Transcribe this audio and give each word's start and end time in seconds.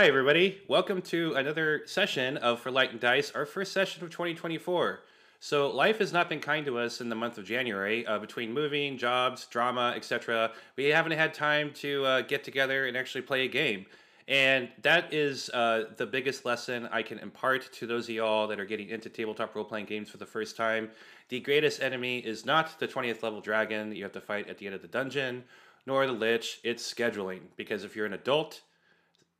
Hi, 0.00 0.06
everybody. 0.06 0.62
Welcome 0.66 1.02
to 1.02 1.34
another 1.34 1.82
session 1.84 2.38
of 2.38 2.60
For 2.60 2.70
Light 2.70 2.90
and 2.90 2.98
Dice, 2.98 3.32
our 3.32 3.44
first 3.44 3.70
session 3.70 4.02
of 4.02 4.08
2024. 4.08 5.00
So, 5.40 5.68
life 5.68 5.98
has 5.98 6.10
not 6.10 6.30
been 6.30 6.40
kind 6.40 6.64
to 6.64 6.78
us 6.78 7.02
in 7.02 7.10
the 7.10 7.14
month 7.14 7.36
of 7.36 7.44
January. 7.44 8.06
Uh, 8.06 8.18
between 8.18 8.50
moving, 8.50 8.96
jobs, 8.96 9.44
drama, 9.44 9.92
etc., 9.94 10.52
we 10.74 10.86
haven't 10.86 11.12
had 11.12 11.34
time 11.34 11.70
to 11.74 12.02
uh, 12.06 12.20
get 12.22 12.44
together 12.44 12.86
and 12.86 12.96
actually 12.96 13.20
play 13.20 13.44
a 13.44 13.48
game. 13.48 13.84
And 14.26 14.70
that 14.80 15.12
is 15.12 15.50
uh, 15.50 15.90
the 15.98 16.06
biggest 16.06 16.46
lesson 16.46 16.88
I 16.90 17.02
can 17.02 17.18
impart 17.18 17.70
to 17.74 17.86
those 17.86 18.08
of 18.08 18.14
y'all 18.14 18.46
that 18.46 18.58
are 18.58 18.64
getting 18.64 18.88
into 18.88 19.10
tabletop 19.10 19.54
role 19.54 19.66
playing 19.66 19.84
games 19.84 20.08
for 20.08 20.16
the 20.16 20.24
first 20.24 20.56
time. 20.56 20.88
The 21.28 21.40
greatest 21.40 21.82
enemy 21.82 22.20
is 22.20 22.46
not 22.46 22.80
the 22.80 22.88
20th 22.88 23.22
level 23.22 23.42
dragon 23.42 23.90
that 23.90 23.96
you 23.96 24.04
have 24.04 24.12
to 24.12 24.22
fight 24.22 24.48
at 24.48 24.56
the 24.56 24.64
end 24.64 24.74
of 24.74 24.80
the 24.80 24.88
dungeon, 24.88 25.44
nor 25.84 26.06
the 26.06 26.12
lich, 26.14 26.58
it's 26.64 26.90
scheduling. 26.90 27.40
Because 27.58 27.84
if 27.84 27.94
you're 27.94 28.06
an 28.06 28.14
adult, 28.14 28.62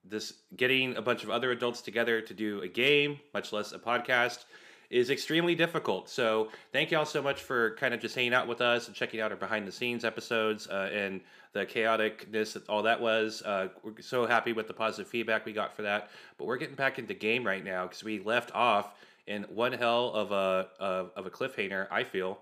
this 0.05 0.35
getting 0.57 0.97
a 0.97 1.03
bunch 1.03 1.25
of 1.25 1.31
other 1.31 1.51
adults 1.51 1.83
together 1.83 2.21
to 2.21 2.35
do 2.35 2.63
a 2.63 2.69
game, 2.69 3.21
much 3.35 3.53
less 3.53 3.73
a 3.73 3.79
podcast, 3.79 4.45
is 4.91 5.09
extremely 5.09 5.55
difficult. 5.55 6.09
So 6.09 6.49
thank 6.73 6.91
you 6.91 6.99
all 6.99 7.07
so 7.07 7.23
much 7.23 7.43
for 7.43 7.77
kind 7.77 7.95
of 7.95 8.01
just 8.01 8.15
hanging 8.15 8.35
out 8.35 8.49
with 8.49 8.61
us 8.61 8.89
and 8.89 8.97
checking 8.97 9.21
out 9.21 9.31
our 9.31 9.37
behind 9.37 9.67
the 9.67 9.73
scenes 9.73 10.05
episodes 10.05 10.67
uh, 10.67 10.91
and 10.93 11.21
the 11.53 11.65
chaoticness 11.65 12.55
that 12.55 12.69
all 12.69 12.83
that 12.83 13.01
was. 13.01 13.43
Uh, 13.43 13.69
we're 13.85 14.01
so 14.01 14.27
happy 14.27 14.53
with 14.53 14.67
the 14.67 14.75
positive 14.75 15.09
feedback 15.09 15.47
we 15.47 15.53
got 15.53 15.75
for 15.75 15.83
that. 15.83 16.11
But 16.39 16.47
we're 16.47 16.57
getting 16.57 16.75
back 16.75 16.99
into 16.99 17.15
game 17.15 17.47
right 17.47 17.65
now 17.65 17.85
because 17.85 18.03
we 18.03 18.19
left 18.21 18.53
off 18.53 18.95
in 19.27 19.45
one 19.45 19.73
hell 19.73 20.13
of 20.13 20.33
a 20.33 20.69
of, 20.81 21.11
of 21.15 21.27
a 21.27 21.31
cliffhanger. 21.31 21.87
I 21.91 22.03
feel. 22.03 22.39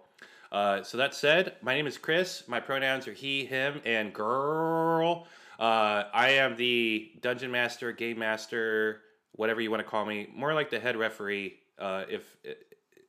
Uh, 0.50 0.82
so 0.82 0.96
that 0.96 1.14
said, 1.14 1.56
my 1.60 1.74
name 1.74 1.86
is 1.86 1.98
Chris. 1.98 2.44
My 2.48 2.60
pronouns 2.60 3.06
are 3.06 3.12
he, 3.12 3.44
him, 3.44 3.82
and 3.84 4.14
girl. 4.14 5.26
Uh, 5.58 6.04
I 6.12 6.30
am 6.30 6.56
the 6.56 7.10
dungeon 7.20 7.50
master, 7.50 7.92
game 7.92 8.18
master, 8.18 9.00
whatever 9.32 9.60
you 9.60 9.70
want 9.70 9.82
to 9.82 9.88
call 9.88 10.04
me, 10.04 10.28
more 10.34 10.54
like 10.54 10.70
the 10.70 10.78
head 10.78 10.96
referee, 10.96 11.54
uh, 11.78 12.04
if 12.08 12.36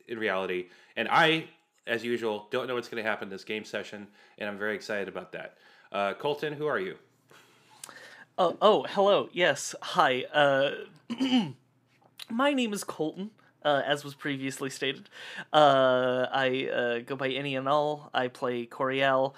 in 0.08 0.18
reality. 0.18 0.66
And 0.96 1.08
I, 1.08 1.44
as 1.86 2.04
usual, 2.04 2.48
don't 2.50 2.66
know 2.66 2.74
what's 2.74 2.88
going 2.88 3.02
to 3.02 3.08
happen 3.08 3.28
this 3.28 3.44
game 3.44 3.64
session, 3.64 4.06
and 4.38 4.48
I'm 4.48 4.58
very 4.58 4.74
excited 4.74 5.08
about 5.08 5.32
that. 5.32 5.58
Uh, 5.92 6.14
Colton, 6.14 6.52
who 6.52 6.66
are 6.66 6.78
you? 6.78 6.96
Oh, 8.36 8.56
oh, 8.60 8.86
hello. 8.88 9.28
Yes, 9.32 9.74
hi. 9.82 10.24
Uh, 10.32 10.70
my 12.30 12.52
name 12.52 12.72
is 12.72 12.84
Colton. 12.84 13.30
Uh, 13.62 13.82
as 13.84 14.02
was 14.02 14.14
previously 14.14 14.70
stated, 14.70 15.10
uh, 15.52 16.26
I 16.32 16.70
uh, 16.72 16.98
go 17.00 17.14
by 17.14 17.28
any 17.28 17.56
and 17.56 17.68
all. 17.68 18.08
I 18.14 18.28
play 18.28 18.64
Coriel, 18.64 19.34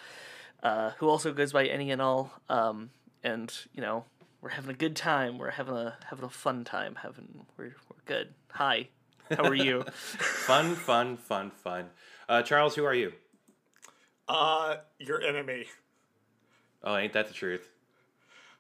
uh, 0.63 0.91
who 0.99 1.09
also 1.09 1.33
goes 1.33 1.53
by 1.53 1.67
any 1.67 1.91
and 1.91 2.01
all. 2.01 2.31
Um, 2.49 2.91
and 3.23 3.53
you 3.73 3.81
know 3.81 4.05
we're 4.41 4.51
having 4.51 4.70
a 4.70 4.77
good 4.77 4.97
time. 4.97 5.39
We're 5.39 5.51
having 5.51 5.77
a 5.77 5.97
having 6.08 6.24
a 6.24 6.30
fun 6.30 6.64
time. 6.64 6.97
Having 7.02 7.47
we're 7.57 7.74
we're 7.89 8.02
good. 8.07 8.35
Hi, 8.52 8.89
how 9.30 9.45
are 9.45 9.55
you? 9.55 9.83
fun, 9.92 10.74
fun, 10.74 11.17
fun, 11.17 11.51
fun. 11.51 11.91
Uh, 12.29 12.42
Charles, 12.42 12.74
who 12.74 12.85
are 12.85 12.95
you? 12.95 13.13
Uh, 14.29 14.77
your 14.98 15.23
enemy. 15.23 15.67
Oh, 16.85 16.97
ain't 16.97 17.13
that 17.13 17.29
the 17.29 17.35
truth? 17.35 17.69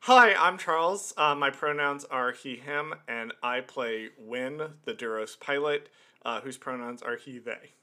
Hi, 0.00 0.34
I'm 0.34 0.58
Charles. 0.58 1.14
Uh, 1.16 1.34
my 1.34 1.50
pronouns 1.50 2.04
are 2.04 2.32
he, 2.32 2.56
him, 2.56 2.92
and 3.06 3.32
I 3.42 3.60
play 3.60 4.08
Win, 4.18 4.60
the 4.84 4.94
Duros 4.94 5.38
pilot, 5.38 5.88
uh, 6.24 6.40
whose 6.40 6.56
pronouns 6.56 7.02
are 7.02 7.16
he, 7.16 7.38
they. 7.38 7.74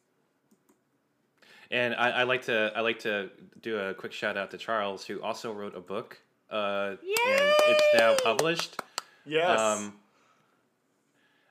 And 1.71 1.95
I, 1.95 2.09
I, 2.09 2.23
like 2.23 2.43
to 2.43 2.73
I 2.75 2.81
like 2.81 2.99
to 2.99 3.29
do 3.61 3.77
a 3.77 3.93
quick 3.93 4.11
shout 4.11 4.37
out 4.37 4.51
to 4.51 4.57
Charles, 4.57 5.05
who 5.05 5.21
also 5.21 5.53
wrote 5.53 5.75
a 5.75 5.79
book 5.79 6.19
uh, 6.51 6.95
and 6.99 7.53
it's 7.67 7.83
now 7.95 8.15
published. 8.23 8.81
Yes. 9.25 9.59
Um, 9.59 9.93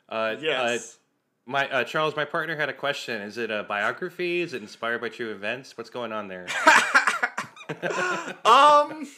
uh, 0.08 0.36
yes. 0.40 0.94
Uh, 0.94 1.50
my 1.50 1.68
uh, 1.70 1.84
Charles, 1.84 2.14
my 2.14 2.24
partner 2.24 2.56
had 2.56 2.68
a 2.68 2.74
question. 2.74 3.22
Is 3.22 3.38
it 3.38 3.50
a 3.50 3.62
biography? 3.62 4.42
Is 4.42 4.52
it 4.52 4.62
inspired 4.62 5.00
by 5.00 5.08
true 5.08 5.30
events? 5.30 5.78
What's 5.78 5.90
going 5.90 6.12
on 6.12 6.28
there? 6.28 6.46
um, 8.44 9.08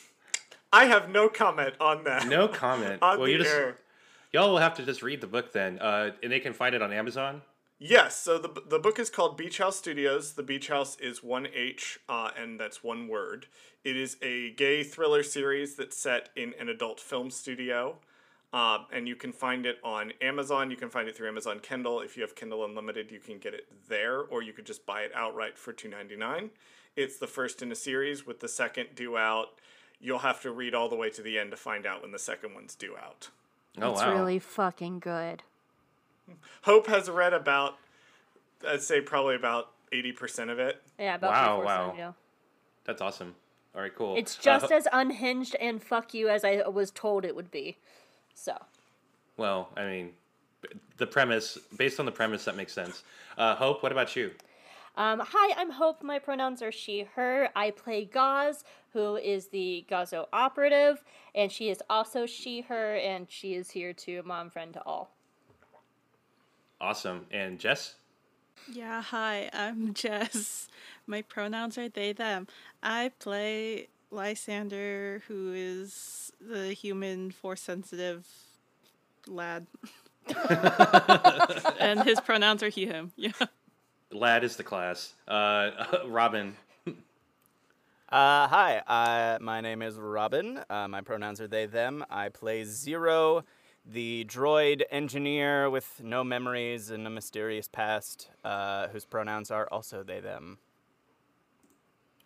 I 0.73 0.85
have 0.85 1.11
no 1.11 1.29
comment 1.29 1.75
on 1.81 2.05
that. 2.05 2.29
No 2.29 2.47
comment. 2.47 3.03
on 3.03 3.19
well, 3.19 3.27
the 3.27 3.33
you 3.33 3.39
just 3.39 3.51
air. 3.51 3.77
y'all 4.33 4.51
will 4.51 4.59
have 4.59 4.75
to 4.75 4.85
just 4.85 5.03
read 5.03 5.21
the 5.21 5.27
book 5.27 5.53
then, 5.53 5.79
uh, 5.81 6.11
and 6.23 6.31
they 6.31 6.41
can 6.41 6.53
find 6.53 6.75
it 6.75 6.83
on 6.83 6.93
Amazon. 6.93 7.43
Yes, 7.83 8.21
so 8.21 8.39
the 8.39 8.63
the 8.69 8.79
book 8.79 8.99
is 8.99 9.09
called 9.09 9.39
Beach 9.39 9.57
House 9.57 9.79
Studios. 9.79 10.35
The 10.35 10.43
Beach 10.43 10.69
House 10.69 10.99
is 11.01 11.25
one 11.25 11.49
H, 11.55 11.99
uh, 12.11 12.31
and 12.39 12.61
that's 12.61 12.85
one 12.85 13.09
word. 13.09 13.47
It 13.85 13.97
is 13.97 14.19
a 14.21 14.51
gay 14.51 14.85
thriller 14.85 15.23
series 15.23 15.77
that's 15.77 15.97
set 15.97 16.29
in 16.37 16.53
an 16.61 16.69
adult 16.69 17.01
film 17.01 17.31
studio, 17.31 17.97
uh, 18.53 18.81
and 18.93 19.09
you 19.09 19.17
can 19.17 19.33
find 19.33 19.65
it 19.65 19.79
on 19.83 20.13
Amazon. 20.21 20.71
You 20.71 20.77
can 20.77 20.91
find 20.91 21.09
it 21.09 21.17
through 21.17 21.29
Amazon 21.29 21.59
Kindle. 21.59 22.01
If 22.01 22.19
you 22.19 22.23
have 22.23 22.37
Kindle 22.37 22.67
Unlimited, 22.67 23.11
you 23.11 23.19
can 23.19 23.39
get 23.39 23.55
it 23.55 23.67
there, 23.89 24.21
or 24.21 24.43
you 24.43 24.53
could 24.53 24.67
just 24.67 24.85
buy 24.85 25.01
it 25.01 25.13
outright 25.15 25.57
for 25.57 25.73
two 25.73 25.89
ninety 25.89 26.17
nine. 26.17 26.51
It's 26.97 27.17
the 27.17 27.27
first 27.27 27.63
in 27.63 27.73
a 27.73 27.77
series, 27.77 28.27
with 28.27 28.41
the 28.41 28.49
second 28.49 28.89
due 28.95 29.17
out. 29.17 29.59
You'll 29.99 30.19
have 30.19 30.43
to 30.43 30.51
read 30.51 30.75
all 30.75 30.91
the 30.91 30.97
way 30.97 31.09
to 31.09 31.23
the 31.23 31.39
end 31.39 31.51
to 31.53 31.57
find 31.57 31.87
out 31.87 32.03
when 32.03 32.13
the 32.13 32.19
second 32.19 32.53
one's 32.53 32.75
due 32.75 32.95
out. 32.99 33.31
Oh, 33.81 33.93
it's 33.93 34.03
wow. 34.03 34.13
really 34.13 34.39
fucking 34.39 34.99
good. 34.99 35.45
Hope 36.63 36.87
has 36.87 37.09
read 37.09 37.33
about, 37.33 37.77
I'd 38.67 38.83
say 38.83 39.01
probably 39.01 39.35
about 39.35 39.71
eighty 39.93 40.13
percent 40.13 40.51
of 40.51 40.59
it. 40.59 40.83
Yeah, 40.99 41.15
about 41.17 41.31
wow, 41.31 41.65
wow. 41.65 41.95
Yeah. 41.97 42.13
That's 42.85 43.01
awesome. 43.01 43.35
All 43.75 43.83
right, 43.83 43.95
cool. 43.95 44.17
It's 44.17 44.37
just 44.37 44.71
uh, 44.71 44.75
as 44.75 44.89
unhinged 44.93 45.55
and 45.61 45.83
fuck 45.83 46.13
you 46.13 46.29
as 46.29 46.45
I 46.45 46.67
was 46.69 46.91
told 46.91 47.25
it 47.25 47.37
would 47.37 47.51
be. 47.51 47.79
So. 48.35 48.57
Well, 49.37 49.69
I 49.77 49.85
mean, 49.85 50.11
the 50.97 51.07
premise, 51.07 51.57
based 51.77 52.01
on 52.01 52.07
the 52.07 52.13
premise, 52.13 52.45
that 52.47 52.57
makes 52.57 52.73
sense. 52.73 53.05
Uh, 53.39 53.55
Hope, 53.55 53.83
what 53.83 53.93
about 53.93 54.17
you? 54.17 54.33
Um, 54.97 55.23
hi, 55.25 55.55
I'm 55.57 55.71
Hope. 55.71 56.03
My 56.03 56.19
pronouns 56.19 56.63
are 56.63 56.73
she, 56.73 57.07
her. 57.15 57.49
I 57.55 57.71
play 57.71 58.05
Gaz, 58.05 58.65
who 58.93 59.17
is 59.17 59.47
the 59.47 59.85
Gazo 59.89 60.27
operative, 60.33 61.03
and 61.35 61.51
she 61.51 61.71
is 61.71 61.81
also 61.89 62.27
she, 62.27 62.63
her, 62.63 62.97
and 62.97 63.27
she 63.31 63.55
is 63.55 63.71
here 63.71 63.93
to 63.95 64.23
mom 64.25 64.51
friend 64.51 64.75
to 64.75 64.83
all. 64.83 65.15
Awesome. 66.81 67.27
And 67.31 67.59
Jess? 67.59 67.95
Yeah, 68.71 69.03
hi, 69.03 69.51
I'm 69.53 69.95
Jess. 69.95 70.69
My 71.07 71.23
pronouns 71.23 71.77
are 71.79 71.89
they, 71.89 72.13
them. 72.13 72.47
I 72.83 73.11
play 73.19 73.89
Lysander, 74.11 75.23
who 75.29 75.53
is 75.55 76.33
the 76.41 76.73
human 76.73 77.31
force 77.31 77.61
sensitive 77.61 78.27
lad. 79.27 79.67
and 81.79 82.03
his 82.03 82.21
pronouns 82.21 82.63
are 82.63 82.69
he, 82.69 82.87
him. 82.87 83.13
Yeah. 83.17 83.33
Lad 84.13 84.43
is 84.43 84.57
the 84.57 84.65
class. 84.65 85.15
Uh, 85.29 85.71
Robin. 86.07 86.57
Uh, 88.13 88.49
hi, 88.49 88.83
uh, 88.89 89.39
my 89.41 89.61
name 89.61 89.83
is 89.83 89.97
Robin. 89.97 90.59
Uh, 90.69 90.89
my 90.89 91.01
pronouns 91.01 91.41
are 91.41 91.47
they, 91.47 91.67
them. 91.67 92.05
I 92.11 92.29
play 92.29 92.65
Zero, 92.65 93.45
the 93.85 94.25
droid 94.29 94.83
engineer 94.91 95.69
with 95.71 96.01
no 96.03 96.23
memories 96.23 96.91
and 96.91 97.07
a 97.07 97.11
mysterious 97.11 97.69
past, 97.69 98.31
uh, 98.45 98.89
whose 98.89 99.05
pronouns 99.05 99.51
are 99.51 99.69
also 99.73 100.03
they, 100.03 100.21
them. 100.21 100.59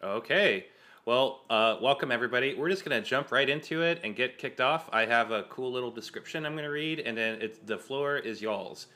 Okay. 0.02 0.66
Well, 1.06 1.42
uh, 1.50 1.76
welcome 1.82 2.10
everybody. 2.10 2.54
We're 2.54 2.70
just 2.70 2.84
going 2.84 3.02
to 3.02 3.06
jump 3.06 3.30
right 3.30 3.48
into 3.48 3.82
it 3.82 4.00
and 4.02 4.16
get 4.16 4.38
kicked 4.38 4.60
off. 4.60 4.88
I 4.92 5.04
have 5.04 5.32
a 5.32 5.42
cool 5.44 5.70
little 5.70 5.90
description 5.90 6.46
I'm 6.46 6.52
going 6.52 6.64
to 6.64 6.70
read, 6.70 7.00
and 7.00 7.16
then 7.16 7.42
it's, 7.42 7.58
the 7.58 7.76
floor 7.76 8.16
is 8.16 8.40
y'all's. 8.40 8.86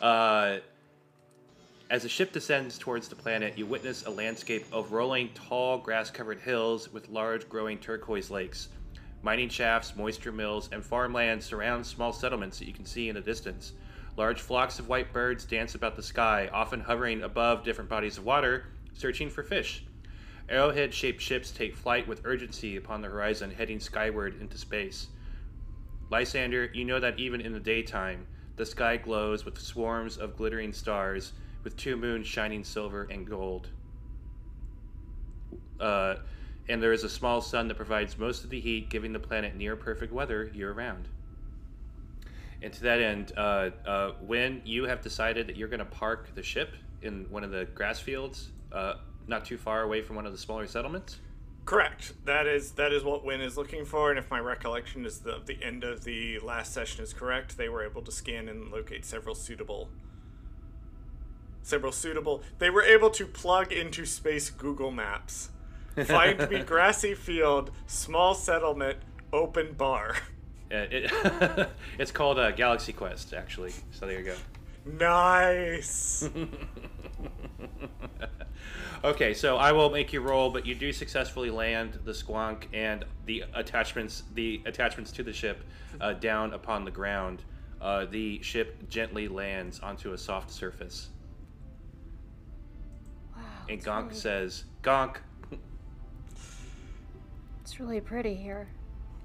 Uh, 0.00 0.58
as 1.88 2.02
the 2.02 2.08
ship 2.08 2.32
descends 2.32 2.78
towards 2.78 3.06
the 3.08 3.14
planet, 3.14 3.56
you 3.56 3.64
witness 3.64 4.06
a 4.06 4.10
landscape 4.10 4.64
of 4.72 4.92
rolling, 4.92 5.28
tall, 5.34 5.78
grass 5.78 6.10
covered 6.10 6.40
hills 6.40 6.92
with 6.92 7.08
large, 7.08 7.48
growing 7.48 7.78
turquoise 7.78 8.28
lakes. 8.28 8.68
Mining 9.26 9.48
shafts, 9.48 9.96
moisture 9.96 10.30
mills, 10.30 10.68
and 10.70 10.84
farmland 10.84 11.42
surround 11.42 11.84
small 11.84 12.12
settlements 12.12 12.60
that 12.60 12.68
you 12.68 12.72
can 12.72 12.86
see 12.86 13.08
in 13.08 13.16
the 13.16 13.20
distance. 13.20 13.72
Large 14.16 14.40
flocks 14.40 14.78
of 14.78 14.86
white 14.86 15.12
birds 15.12 15.44
dance 15.44 15.74
about 15.74 15.96
the 15.96 16.02
sky, 16.04 16.48
often 16.52 16.78
hovering 16.78 17.24
above 17.24 17.64
different 17.64 17.90
bodies 17.90 18.18
of 18.18 18.24
water, 18.24 18.66
searching 18.94 19.28
for 19.28 19.42
fish. 19.42 19.84
Arrowhead 20.48 20.94
shaped 20.94 21.20
ships 21.20 21.50
take 21.50 21.74
flight 21.74 22.06
with 22.06 22.20
urgency 22.22 22.76
upon 22.76 23.00
the 23.00 23.08
horizon, 23.08 23.50
heading 23.50 23.80
skyward 23.80 24.40
into 24.40 24.56
space. 24.56 25.08
Lysander, 26.08 26.70
you 26.72 26.84
know 26.84 27.00
that 27.00 27.18
even 27.18 27.40
in 27.40 27.52
the 27.52 27.58
daytime, 27.58 28.28
the 28.54 28.64
sky 28.64 28.96
glows 28.96 29.44
with 29.44 29.58
swarms 29.58 30.16
of 30.18 30.36
glittering 30.36 30.72
stars, 30.72 31.32
with 31.64 31.76
two 31.76 31.96
moons 31.96 32.28
shining 32.28 32.62
silver 32.62 33.08
and 33.10 33.26
gold. 33.26 33.70
Uh, 35.80 36.14
and 36.68 36.82
there 36.82 36.92
is 36.92 37.04
a 37.04 37.08
small 37.08 37.40
sun 37.40 37.68
that 37.68 37.76
provides 37.76 38.18
most 38.18 38.44
of 38.44 38.50
the 38.50 38.60
heat, 38.60 38.88
giving 38.88 39.12
the 39.12 39.18
planet 39.18 39.54
near 39.54 39.76
perfect 39.76 40.12
weather 40.12 40.50
year 40.54 40.72
round. 40.72 41.08
And 42.62 42.72
to 42.72 42.82
that 42.82 43.00
end, 43.00 43.32
uh, 43.36 43.70
uh, 43.86 44.12
when 44.20 44.62
you 44.64 44.84
have 44.84 45.02
decided 45.02 45.46
that 45.46 45.56
you're 45.56 45.68
going 45.68 45.78
to 45.78 45.84
park 45.84 46.34
the 46.34 46.42
ship 46.42 46.74
in 47.02 47.26
one 47.30 47.44
of 47.44 47.50
the 47.50 47.66
grass 47.66 48.00
fields, 48.00 48.50
uh, 48.72 48.94
not 49.28 49.44
too 49.44 49.58
far 49.58 49.82
away 49.82 50.02
from 50.02 50.16
one 50.16 50.26
of 50.26 50.32
the 50.32 50.38
smaller 50.38 50.66
settlements, 50.66 51.18
Correct. 51.66 52.12
That 52.26 52.46
is 52.46 52.70
that 52.72 52.92
is 52.92 53.02
what 53.02 53.24
Win 53.24 53.40
is 53.40 53.56
looking 53.56 53.84
for, 53.84 54.10
and 54.10 54.20
if 54.20 54.30
my 54.30 54.38
recollection 54.38 55.04
is 55.04 55.18
the 55.18 55.40
the 55.44 55.60
end 55.60 55.82
of 55.82 56.04
the 56.04 56.38
last 56.38 56.72
session 56.72 57.02
is 57.02 57.12
correct, 57.12 57.58
they 57.58 57.68
were 57.68 57.84
able 57.84 58.02
to 58.02 58.12
scan 58.12 58.48
and 58.48 58.70
locate 58.70 59.04
several 59.04 59.34
suitable 59.34 59.88
several 61.66 61.90
suitable. 61.90 62.42
They 62.58 62.70
were 62.70 62.84
able 62.84 63.10
to 63.10 63.26
plug 63.26 63.72
into 63.72 64.06
space 64.06 64.48
Google 64.50 64.92
Maps. 64.92 65.50
Find 66.04 66.50
me 66.50 66.62
grassy 66.62 67.14
field, 67.14 67.70
small 67.86 68.34
settlement, 68.34 68.98
open 69.32 69.72
bar. 69.72 70.16
Uh, 70.70 70.84
it, 70.90 71.68
it's 71.98 72.10
called 72.10 72.38
uh, 72.38 72.50
Galaxy 72.50 72.92
Quest, 72.92 73.32
actually. 73.32 73.72
So 73.92 74.06
there 74.06 74.18
you 74.18 74.24
go. 74.24 74.34
Nice. 74.84 76.28
Okay, 79.04 79.34
so 79.34 79.56
I 79.56 79.70
will 79.72 79.90
make 79.90 80.12
you 80.12 80.20
roll, 80.20 80.50
but 80.50 80.66
you 80.66 80.74
do 80.74 80.92
successfully 80.92 81.50
land 81.50 81.98
the 82.04 82.12
squonk 82.12 82.64
and 82.72 83.04
the 83.26 83.44
attachments, 83.54 84.24
the 84.34 84.60
attachments 84.64 85.12
to 85.12 85.22
the 85.22 85.32
ship, 85.32 85.62
uh, 86.00 86.14
down 86.14 86.54
upon 86.54 86.84
the 86.84 86.90
ground. 86.90 87.44
Uh, 87.80 88.06
the 88.06 88.42
ship 88.42 88.88
gently 88.88 89.28
lands 89.28 89.78
onto 89.80 90.12
a 90.14 90.18
soft 90.18 90.50
surface, 90.50 91.10
Wow. 93.36 93.42
and 93.68 93.84
Gonk 93.84 94.04
really- 94.08 94.14
says, 94.16 94.64
"Gonk." 94.82 95.18
It's 97.66 97.80
really 97.80 98.00
pretty 98.00 98.36
here. 98.36 98.68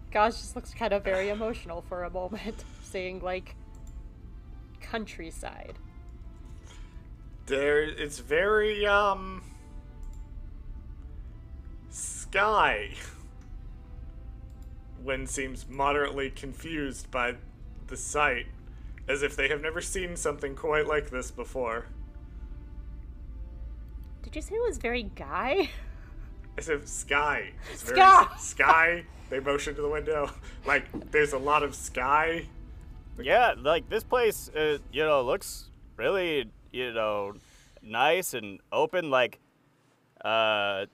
Gaz 0.10 0.42
just 0.42 0.56
looks 0.56 0.74
kind 0.74 0.94
of 0.94 1.04
very 1.04 1.30
emotional 1.30 1.84
for 1.84 2.06
a 2.06 2.10
moment, 2.10 2.66
saying 2.82 3.20
like 3.20 3.56
countryside. 4.80 5.76
there 7.46 7.84
it's 7.84 8.18
very 8.18 8.84
um 8.88 9.44
sky 11.92 12.96
Win 15.04 15.28
seems 15.28 15.70
moderately 15.70 16.32
confused 16.32 17.12
by 17.12 17.36
the 17.90 17.98
sight 17.98 18.48
as 19.08 19.22
if 19.22 19.36
they 19.36 19.50
have 19.50 19.62
never 19.62 19.82
seen 19.82 20.16
something 20.16 20.56
quite 20.56 20.88
like 20.88 21.12
this 21.12 21.30
before 21.30 21.86
Did 24.24 24.36
you 24.36 24.42
say 24.42 24.56
it 24.56 24.68
was 24.68 24.80
very 24.80 25.04
guy? 25.04 25.70
as 26.58 26.70
if 26.70 26.88
sky 26.88 27.52
is 27.74 27.82
very 27.82 27.98
Sky! 27.98 28.28
sky 28.38 29.04
they 29.30 29.40
motion 29.40 29.74
to 29.76 29.82
the 29.82 29.90
window 29.90 30.30
like 30.66 30.86
there's 31.12 31.34
a 31.34 31.38
lot 31.38 31.64
of 31.64 31.74
sky 31.76 32.46
Yeah, 33.20 33.54
like 33.58 33.90
this 33.90 34.04
place, 34.04 34.50
uh, 34.56 34.78
you 34.92 35.04
know, 35.04 35.22
looks 35.22 35.70
really, 35.98 36.50
you 36.72 36.92
know, 36.94 37.34
nice 37.84 38.34
and 38.34 38.60
open. 38.72 39.12
Like, 39.12 39.38
uh, 40.26 40.86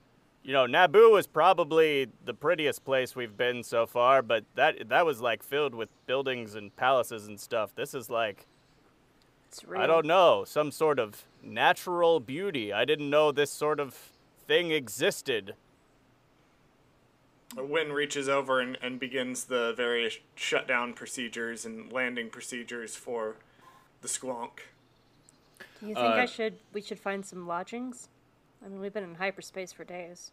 you 0.43 0.51
know, 0.51 0.65
Naboo 0.65 1.11
was 1.11 1.25
probably 1.27 2.07
the 2.25 2.33
prettiest 2.33 2.83
place 2.83 3.15
we've 3.15 3.37
been 3.37 3.63
so 3.63 3.85
far, 3.85 4.21
but 4.21 4.43
that 4.55 4.89
that 4.89 5.05
was 5.05 5.21
like 5.21 5.41
filled 5.43 5.73
with 5.75 5.89
buildings 6.05 6.55
and 6.55 6.75
palaces 6.75 7.27
and 7.27 7.39
stuff. 7.39 7.73
This 7.75 7.93
is 7.93 8.09
like, 8.09 8.45
It's 9.47 9.63
real. 9.63 9.81
I 9.81 9.87
don't 9.87 10.05
know, 10.05 10.43
some 10.45 10.71
sort 10.71 10.99
of 10.99 11.23
natural 11.43 12.19
beauty. 12.19 12.73
I 12.73 12.83
didn't 12.83 13.09
know 13.09 13.31
this 13.31 13.51
sort 13.51 13.79
of 13.79 13.95
thing 14.47 14.71
existed. 14.71 15.55
Win 17.55 17.91
reaches 17.91 18.27
over 18.27 18.59
and, 18.59 18.77
and 18.81 18.99
begins 18.99 19.45
the 19.45 19.73
various 19.75 20.17
shutdown 20.35 20.93
procedures 20.93 21.65
and 21.65 21.91
landing 21.91 22.29
procedures 22.29 22.95
for 22.95 23.35
the 24.01 24.07
squonk. 24.07 24.59
Do 25.79 25.87
you 25.87 25.95
think 25.95 26.07
I 26.07 26.23
Uh, 26.23 26.27
should 26.27 26.59
we 26.73 26.81
should 26.81 26.99
find 26.99 27.25
some 27.25 27.47
lodgings? 27.47 28.09
I 28.63 28.67
mean, 28.67 28.79
we've 28.79 28.93
been 28.93 29.03
in 29.03 29.15
hyperspace 29.15 29.71
for 29.71 29.83
days. 29.83 30.31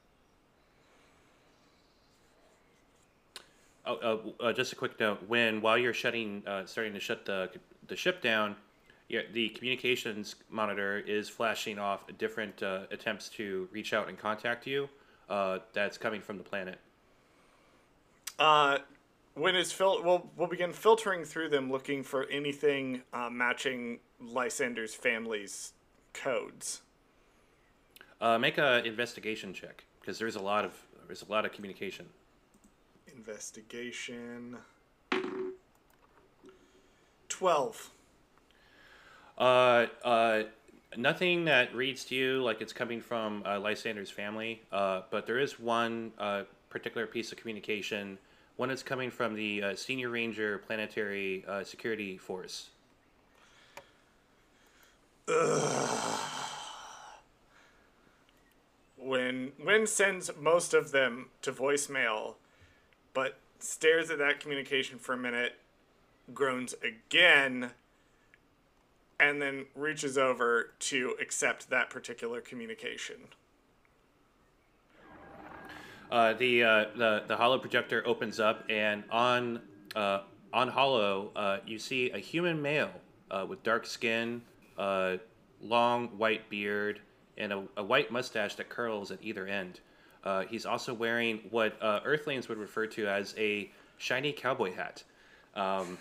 Oh, 3.87 4.33
uh, 4.41 4.45
uh, 4.45 4.53
just 4.53 4.73
a 4.73 4.77
quick 4.77 4.99
note: 4.99 5.23
when 5.29 5.61
while 5.61 5.77
you're 5.77 5.93
shutting, 5.93 6.43
uh, 6.47 6.65
starting 6.65 6.95
to 6.95 7.01
shut 7.01 7.27
the 7.27 7.51
the 7.87 7.97
ship 7.97 8.23
down, 8.23 8.51
yeah, 8.51 8.57
the 9.09 9.51
communications 9.51 10.37
monitor 10.51 10.99
is 10.99 11.29
flashing 11.29 11.79
off 11.79 12.05
different 12.19 12.63
uh, 12.63 12.81
attempts 12.91 13.29
to 13.31 13.69
reach 13.73 13.93
out 13.93 14.09
and 14.09 14.19
contact 14.19 14.67
you. 14.67 14.89
Uh, 15.29 15.59
that's 15.73 15.97
coming 15.97 16.21
from 16.21 16.39
the 16.39 16.45
planet. 16.45 16.79
Uh, 18.39 18.79
Win 19.37 19.57
is 19.57 19.73
fil- 19.73 20.03
we'll 20.03 20.31
we'll 20.37 20.49
begin 20.49 20.73
filtering 20.73 21.25
through 21.25 21.49
them, 21.49 21.71
looking 21.71 22.03
for 22.03 22.27
anything 22.29 23.03
uh, 23.13 23.29
matching 23.31 23.99
Lysander's 24.21 24.95
family's 24.95 25.73
codes. 26.13 26.83
Uh, 28.21 28.39
make 28.39 28.59
a 28.59 28.85
investigation 28.85 29.53
check 29.53 29.85
because 30.01 30.19
there's 30.19 30.37
a 30.37 30.41
lot 30.41 30.65
of 30.65 30.73
there's 31.07 31.23
a 31.23 31.31
lot 31.31 31.45
of 31.45 31.53
communication. 31.53 32.07
Investigation. 33.13 34.59
Twelve. 37.29 37.91
Uh, 39.37 39.87
uh, 40.05 40.43
nothing 40.97 41.45
that 41.47 41.75
reads 41.75 42.05
to 42.05 42.15
you 42.15 42.43
like 42.43 42.61
it's 42.61 42.73
coming 42.73 43.01
from 43.01 43.43
uh, 43.45 43.59
Lysander's 43.59 44.11
family, 44.11 44.63
uh, 44.73 45.03
but 45.11 45.27
there 45.27 45.39
is 45.39 45.59
one 45.59 46.13
uh, 46.19 46.43
particular 46.71 47.07
piece 47.07 47.33
of 47.33 47.39
communication. 47.39 48.19
One 48.57 48.69
that's 48.69 48.85
coming 48.85 49.11
from 49.11 49.35
the 49.35 49.63
uh, 49.63 49.75
Senior 49.75 50.11
Ranger 50.11 50.59
Planetary 50.59 51.45
uh, 51.49 51.65
Security 51.65 52.17
Force. 52.17 52.71
When 58.97 59.53
Win 59.59 59.87
sends 59.87 60.31
most 60.41 60.73
of 60.73 60.93
them 60.93 61.31
to 61.43 61.53
voicemail, 61.53 62.35
but 63.13 63.39
stares 63.59 64.11
at 64.11 64.19
that 64.19 64.39
communication 64.39 64.99
for 64.99 65.15
a 65.15 65.17
minute, 65.17 65.55
groans 66.33 66.75
again, 66.83 67.73
and 69.21 69.41
then 69.41 69.67
reaches 69.75 70.19
over 70.19 70.71
to 70.79 71.15
accept 71.21 71.71
that 71.71 71.91
particular 71.91 72.41
communication. 72.41 73.17
Uh, 76.11 76.33
the, 76.35 76.63
uh, 76.63 76.85
the 76.97 77.25
the 77.27 77.37
holo 77.37 77.59
projector 77.59 78.07
opens 78.07 78.39
up, 78.39 78.65
and 78.69 79.03
on 79.11 79.61
uh, 79.97 80.21
on 80.53 80.69
holo, 80.69 81.33
uh, 81.35 81.59
you 81.67 81.79
see 81.79 82.11
a 82.11 82.19
human 82.19 82.61
male 82.61 82.93
uh, 83.31 83.45
with 83.49 83.63
dark 83.63 83.87
skin, 83.87 84.43
uh, 84.79 85.17
long 85.61 86.09
white 86.19 86.49
beard, 86.51 87.01
and 87.39 87.53
a, 87.53 87.65
a 87.79 87.83
white 87.83 88.13
mustache 88.13 88.55
that 88.55 88.69
curls 88.69 89.11
at 89.11 89.19
either 89.23 89.47
end. 89.47 89.81
He's 90.49 90.67
also 90.67 90.95
wearing 90.95 91.41
what 91.51 91.77
Earthlings 91.83 92.49
would 92.49 92.59
refer 92.59 92.87
to 92.87 93.07
as 93.07 93.35
a 93.37 93.71
shiny 93.99 94.33
cowboy 94.33 94.73
hat. 94.73 95.03
Um, 95.55 95.99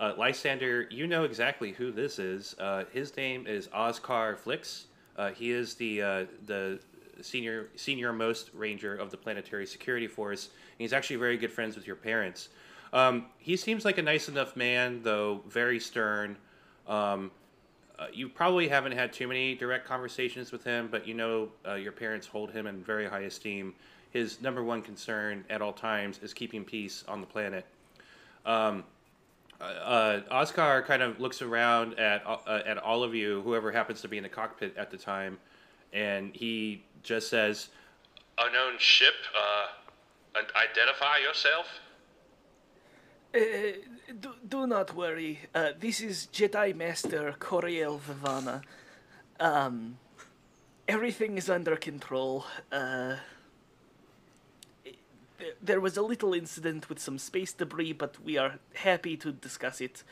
uh, 0.00 0.14
Lysander, 0.16 0.86
you 0.90 1.06
know 1.06 1.24
exactly 1.24 1.72
who 1.72 1.90
this 1.90 2.18
is. 2.18 2.54
Uh, 2.58 2.84
his 2.92 3.16
name 3.16 3.46
is 3.46 3.68
Oscar 3.72 4.36
Flix. 4.36 4.86
Uh, 5.16 5.30
he 5.30 5.50
is 5.50 5.74
the 5.74 6.02
uh, 6.02 6.24
the 6.46 6.78
senior 7.20 7.68
senior 7.74 8.12
most 8.12 8.50
ranger 8.54 8.94
of 8.94 9.10
the 9.10 9.16
Planetary 9.16 9.66
Security 9.66 10.06
Force. 10.06 10.50
He's 10.78 10.92
actually 10.92 11.16
very 11.16 11.36
good 11.36 11.52
friends 11.52 11.74
with 11.74 11.86
your 11.86 11.96
parents. 11.96 12.48
Um, 12.92 13.26
he 13.38 13.56
seems 13.56 13.84
like 13.84 13.98
a 13.98 14.02
nice 14.02 14.28
enough 14.28 14.56
man, 14.56 15.02
though 15.02 15.42
very 15.48 15.80
stern. 15.80 16.36
Um, 16.86 17.30
uh, 17.98 18.06
you 18.12 18.28
probably 18.28 18.68
haven't 18.68 18.92
had 18.92 19.12
too 19.12 19.26
many 19.26 19.56
direct 19.56 19.86
conversations 19.86 20.52
with 20.52 20.62
him, 20.62 20.88
but 20.88 21.06
you 21.06 21.14
know 21.14 21.48
uh, 21.66 21.74
your 21.74 21.92
parents 21.92 22.26
hold 22.26 22.52
him 22.52 22.68
in 22.68 22.82
very 22.82 23.08
high 23.08 23.22
esteem. 23.22 23.74
His 24.10 24.40
number 24.40 24.62
one 24.62 24.80
concern 24.80 25.44
at 25.50 25.60
all 25.60 25.72
times 25.72 26.20
is 26.22 26.32
keeping 26.32 26.64
peace 26.64 27.04
on 27.08 27.20
the 27.20 27.26
planet. 27.26 27.66
Um, 28.46 28.84
uh, 29.60 30.20
Oscar 30.30 30.84
kind 30.86 31.02
of 31.02 31.20
looks 31.20 31.42
around 31.42 31.98
at 31.98 32.22
uh, 32.26 32.62
at 32.64 32.78
all 32.78 33.02
of 33.02 33.14
you, 33.14 33.42
whoever 33.42 33.72
happens 33.72 34.00
to 34.02 34.08
be 34.08 34.16
in 34.16 34.22
the 34.22 34.28
cockpit 34.28 34.76
at 34.76 34.90
the 34.90 34.96
time, 34.96 35.38
and 35.92 36.34
he 36.34 36.84
just 37.02 37.28
says, 37.28 37.68
Unknown 38.38 38.78
ship, 38.78 39.14
uh, 39.36 40.40
identify 40.56 41.18
yourself? 41.18 41.66
Uh, 43.34 43.38
do, 44.20 44.34
do 44.48 44.66
not 44.66 44.94
worry. 44.94 45.40
Uh, 45.54 45.70
this 45.78 46.00
is 46.00 46.28
Jedi 46.32 46.74
Master 46.74 47.34
Coriel 47.38 48.00
Vivana. 48.00 48.62
Um, 49.40 49.98
everything 50.86 51.36
is 51.36 51.50
under 51.50 51.76
control. 51.76 52.46
Uh, 55.38 55.44
there, 55.44 55.52
there 55.62 55.80
was 55.80 55.96
a 55.96 56.02
little 56.02 56.34
incident 56.34 56.88
with 56.88 56.98
some 56.98 57.18
space 57.18 57.52
debris, 57.52 57.92
but 57.92 58.22
we 58.24 58.36
are 58.36 58.58
happy 58.74 59.16
to 59.16 59.32
discuss 59.32 59.80
it 59.80 60.02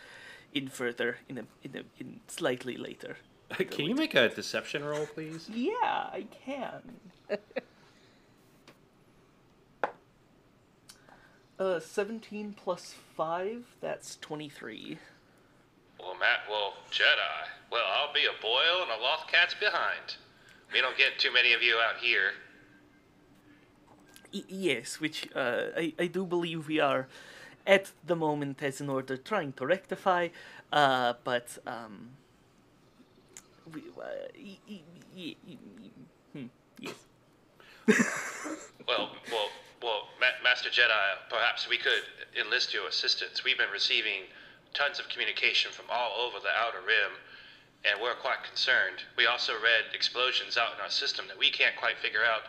in 0.55 0.69
further 0.69 1.19
in 1.29 1.39
a, 1.39 1.45
in 1.63 1.77
a, 1.77 1.83
in 2.01 2.21
slightly 2.29 2.77
later. 2.77 3.17
Can 3.51 3.87
you 3.87 3.95
make 3.95 4.15
a 4.15 4.29
deception 4.29 4.85
roll, 4.85 5.07
please? 5.07 5.49
Yeah, 5.49 5.73
I 5.83 6.27
can. 6.45 6.83
uh, 11.59 11.81
17 11.81 12.55
plus 12.57 12.95
5, 13.17 13.65
that's 13.81 14.17
23. 14.17 14.99
Well, 16.01 16.15
Matt, 16.19 16.41
well, 16.51 16.75
Jedi. 16.91 17.49
Well, 17.71 17.85
I'll 17.89 18.13
be 18.13 18.25
a 18.25 18.43
boil 18.43 18.83
and 18.83 18.91
a 18.91 19.03
loth 19.03 19.27
cat's 19.29 19.55
behind. 19.55 20.17
We 20.73 20.81
don't 20.81 20.99
get 20.99 21.19
too 21.19 21.33
many 21.33 21.53
of 21.53 21.63
you 21.63 21.77
out 21.77 21.99
here. 22.01 22.33
Yes, 24.49 25.01
which 25.01 25.29
uh, 25.35 25.67
I, 25.77 25.93
I 25.99 26.07
do 26.07 26.25
believe 26.27 26.69
we 26.69 26.81
are 26.81 27.07
at 27.67 27.91
the 28.07 28.17
moment 28.17 28.63
as 28.63 28.81
an 28.81 28.89
order 28.89 29.17
trying 29.17 29.53
to 29.55 29.67
rectify, 29.67 30.29
uh, 30.73 31.15
but 31.25 31.59
um, 31.67 32.11
we, 33.73 33.81
uh, 34.01 34.05
y- 34.39 34.59
y- 34.69 34.81
y- 35.17 35.37
hmm, 36.33 36.47
yes. 36.81 36.95
Well, 38.87 39.11
well, 39.33 39.49
well, 39.83 40.03
Ma- 40.21 40.39
Master 40.45 40.71
Jedi, 40.71 41.07
perhaps 41.29 41.69
we 41.69 41.77
could 41.77 42.05
enlist 42.41 42.73
your 42.73 42.87
assistance. 42.87 43.43
We've 43.43 43.59
been 43.59 43.73
receiving 43.73 44.31
tons 44.75 45.01
of 45.01 45.09
communication 45.09 45.73
from 45.73 45.87
all 45.91 46.13
over 46.25 46.39
the 46.39 46.51
Outer 46.57 46.87
Rim, 46.87 47.19
and 47.85 48.01
we're 48.01 48.15
quite 48.15 48.45
concerned. 48.47 49.03
We 49.17 49.27
also 49.27 49.55
read 49.55 49.93
explosions 49.93 50.57
out 50.57 50.75
in 50.77 50.81
our 50.81 50.91
system 50.91 51.27
that 51.27 51.37
we 51.37 51.51
can't 51.51 51.75
quite 51.75 51.99
figure 51.99 52.23
out 52.25 52.43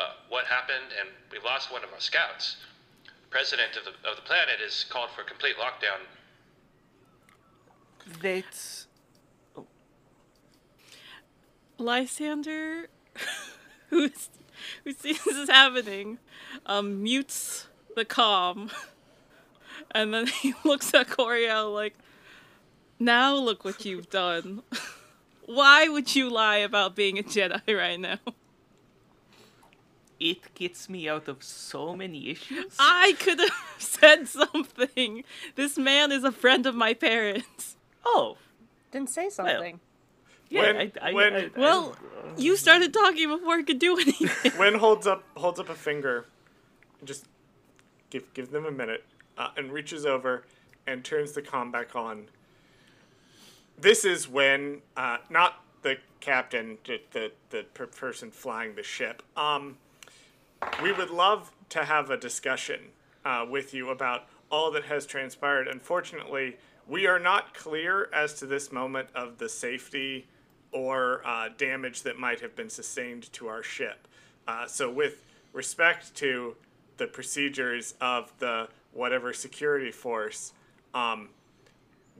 uh, 0.00 0.12
what 0.28 0.46
happened, 0.46 0.92
and 0.98 1.08
we 1.30 1.38
lost 1.44 1.72
one 1.72 1.84
of 1.84 1.92
our 1.92 2.00
scouts. 2.00 2.56
The 3.04 3.10
President 3.30 3.76
of 3.76 3.84
the, 3.84 4.08
of 4.08 4.16
the 4.16 4.22
planet 4.22 4.56
has 4.62 4.84
called 4.84 5.10
for 5.10 5.22
a 5.22 5.24
complete 5.24 5.56
lockdown. 5.56 6.00
That's. 8.22 8.86
Lysander, 11.78 12.88
who's, 13.88 14.28
who 14.84 14.92
sees 14.92 15.24
this 15.24 15.48
happening, 15.48 16.18
um, 16.66 17.02
mutes 17.02 17.68
the 17.96 18.04
comm, 18.04 18.70
and 19.90 20.12
then 20.12 20.26
he 20.26 20.54
looks 20.64 20.92
at 20.92 21.08
Coriel 21.08 21.72
like, 21.72 21.94
"Now 22.98 23.34
look 23.34 23.64
what 23.64 23.84
you've 23.86 24.10
done. 24.10 24.62
Why 25.46 25.88
would 25.88 26.14
you 26.14 26.28
lie 26.28 26.58
about 26.58 26.94
being 26.94 27.18
a 27.18 27.22
Jedi 27.22 27.76
right 27.76 27.98
now? 27.98 28.18
It 30.20 30.54
gets 30.54 30.88
me 30.90 31.08
out 31.08 31.28
of 31.28 31.42
so 31.42 31.96
many 31.96 32.28
issues. 32.28 32.76
I 32.78 33.14
could 33.18 33.38
have 33.40 33.50
said 33.78 34.28
something. 34.28 35.24
This 35.56 35.78
man 35.78 36.12
is 36.12 36.24
a 36.24 36.30
friend 36.32 36.66
of 36.66 36.74
my 36.74 36.92
parents. 36.94 37.76
oh, 38.04 38.36
Then 38.90 39.06
say 39.06 39.30
something. 39.30 39.80
yeah. 40.50 40.60
When- 40.60 40.76
I, 40.76 40.92
I, 41.00 41.12
Win- 41.14 41.34
I, 41.34 41.38
I, 41.46 41.50
Well, 41.56 41.96
you 42.36 42.56
started 42.56 42.92
talking 42.92 43.28
before 43.30 43.54
I 43.54 43.62
could 43.62 43.78
do 43.78 43.98
anything. 43.98 44.52
Win 44.58 44.74
holds 44.74 45.06
up 45.06 45.24
holds 45.36 45.58
up 45.58 45.70
a 45.70 45.74
finger, 45.74 46.26
just 47.02 47.24
give 48.10 48.24
give 48.34 48.50
them 48.50 48.66
a 48.66 48.70
minute, 48.70 49.04
uh, 49.38 49.48
and 49.56 49.72
reaches 49.72 50.04
over 50.04 50.44
and 50.86 51.02
turns 51.04 51.32
the 51.32 51.40
comm 51.42 51.72
back 51.72 51.96
on. 51.96 52.26
This 53.78 54.04
is 54.04 54.28
when 54.28 54.82
uh, 54.96 55.18
not 55.30 55.64
the 55.82 55.96
captain, 56.20 56.76
the 56.84 57.00
the, 57.12 57.32
the 57.50 57.62
person 57.86 58.30
flying 58.30 58.74
the 58.74 58.82
ship. 58.82 59.22
Um, 59.36 59.78
we 60.82 60.92
would 60.92 61.10
love 61.10 61.52
to 61.70 61.84
have 61.84 62.10
a 62.10 62.16
discussion 62.16 62.80
uh, 63.24 63.44
with 63.48 63.74
you 63.74 63.90
about 63.90 64.26
all 64.50 64.70
that 64.72 64.84
has 64.84 65.06
transpired. 65.06 65.68
Unfortunately, 65.68 66.56
we 66.88 67.06
are 67.06 67.18
not 67.18 67.54
clear 67.54 68.08
as 68.12 68.34
to 68.34 68.46
this 68.46 68.72
moment 68.72 69.08
of 69.14 69.38
the 69.38 69.48
safety 69.48 70.26
or 70.72 71.22
uh, 71.26 71.48
damage 71.56 72.02
that 72.02 72.18
might 72.18 72.40
have 72.40 72.56
been 72.56 72.70
sustained 72.70 73.32
to 73.32 73.48
our 73.48 73.62
ship. 73.62 74.08
Uh, 74.46 74.66
so, 74.66 74.90
with 74.90 75.24
respect 75.52 76.14
to 76.16 76.56
the 76.96 77.06
procedures 77.06 77.94
of 78.00 78.32
the 78.38 78.68
whatever 78.92 79.32
security 79.32 79.90
force, 79.90 80.52
um, 80.94 81.28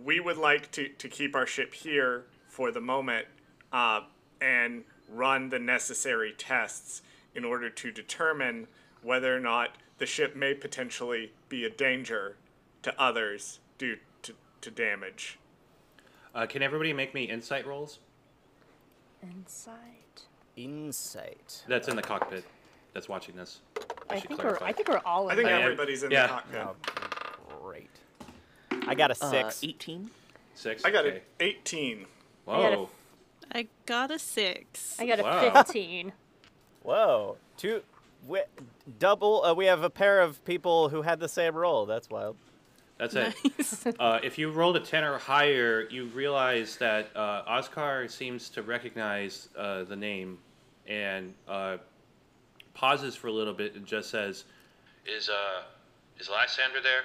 we 0.03 0.21
would 0.21 0.37
like 0.37 0.71
to, 0.73 0.89
to 0.89 1.09
keep 1.09 1.35
our 1.35 1.47
ship 1.47 1.75
here 1.75 2.25
for 2.49 2.71
the 2.71 2.81
moment 2.81 3.27
uh, 3.73 4.01
and 4.41 4.85
run 5.09 5.49
the 5.49 5.59
necessary 5.59 6.33
tests 6.37 7.03
in 7.35 7.45
order 7.45 7.71
to 7.71 7.91
determine 7.91 8.67
whether 9.03 9.35
or 9.35 9.41
not 9.41 9.77
the 9.99 10.07
ship 10.07 10.35
may 10.35 10.55
potentially 10.55 11.33
be 11.49 11.65
a 11.65 11.71
danger 11.71 12.37
to 12.83 13.01
others 13.01 13.61
due 13.79 13.97
to, 14.23 14.35
to 14.61 14.71
damage. 14.71 15.39
Uh, 16.35 16.47
can 16.47 16.63
everybody 16.63 16.93
make 16.93 17.15
me 17.15 17.25
insight 17.25 17.67
rolls? 17.67 17.99
Insight. 19.23 20.25
Insight. 20.57 21.65
That's 21.69 21.89
in 21.89 21.97
the 21.97 22.03
cockpit. 22.03 22.45
That's 22.95 23.09
watching 23.09 23.37
this. 23.37 23.61
I 24.09 24.19
should 24.19 24.29
think 24.29 24.41
clarify. 24.41 24.65
we're 24.65 24.69
I 24.69 24.73
think 24.73 24.89
we're 24.89 25.01
all 25.05 25.29
in 25.29 25.33
I 25.33 25.37
think 25.37 25.49
I 25.49 25.63
everybody's 25.63 26.03
in 26.03 26.11
yeah. 26.11 26.23
the 26.23 26.29
cockpit. 26.29 26.61
Oh, 26.61 27.59
great. 27.63 27.91
I 28.87 28.95
got 28.95 29.11
a 29.11 29.25
uh, 29.25 29.31
six. 29.31 29.63
18. 29.63 30.11
Six. 30.55 30.85
I 30.85 30.91
got 30.91 31.07
okay. 31.07 31.17
an 31.17 31.23
18. 31.41 32.07
Whoa. 32.45 32.89
I 33.53 33.69
got 33.87 34.11
a 34.11 34.19
six. 34.19 34.97
I 34.99 35.07
got 35.07 35.21
a 35.21 35.23
Wow. 35.23 36.13
15. 36.83 36.91
Whoa. 36.91 37.37
Two. 37.57 37.83
We, 38.27 38.41
double. 38.99 39.45
Uh, 39.45 39.55
we 39.55 39.67
have 39.67 39.83
a 39.83 39.91
pair 39.91 40.21
of 40.21 40.45
people 40.45 40.89
who 40.89 41.03
had 41.03 41.21
the 41.21 41.29
same 41.29 41.55
roll. 41.55 41.87
That's 41.87 42.11
wild. 42.11 42.37
That's 42.99 43.15
it. 43.15 43.35
Nice. 43.59 43.87
Uh, 43.99 44.19
if 44.23 44.37
you 44.39 44.51
rolled 44.51 44.77
a 44.77 44.81
10 44.81 45.05
or 45.05 45.17
higher, 45.19 45.89
you 45.91 46.07
realize 46.07 46.77
that 46.77 47.09
uh, 47.17 47.43
Oscar 47.47 48.07
seems 48.09 48.51
to 48.51 48.63
recognize 48.63 49.49
uh, 49.57 49.85
the 49.85 49.97
name 49.97 50.39
and 50.87 51.33
uh, 51.49 51.79
pauses 52.75 53.17
for 53.17 53.29
a 53.29 53.33
little 53.33 53.55
bit 53.55 53.75
and 53.75 53.87
just 53.87 54.11
says, 54.11 54.45
"Is 55.07 55.29
uh, 55.29 55.63
is 56.19 56.29
Lysander 56.29 56.81
there?" 56.83 57.03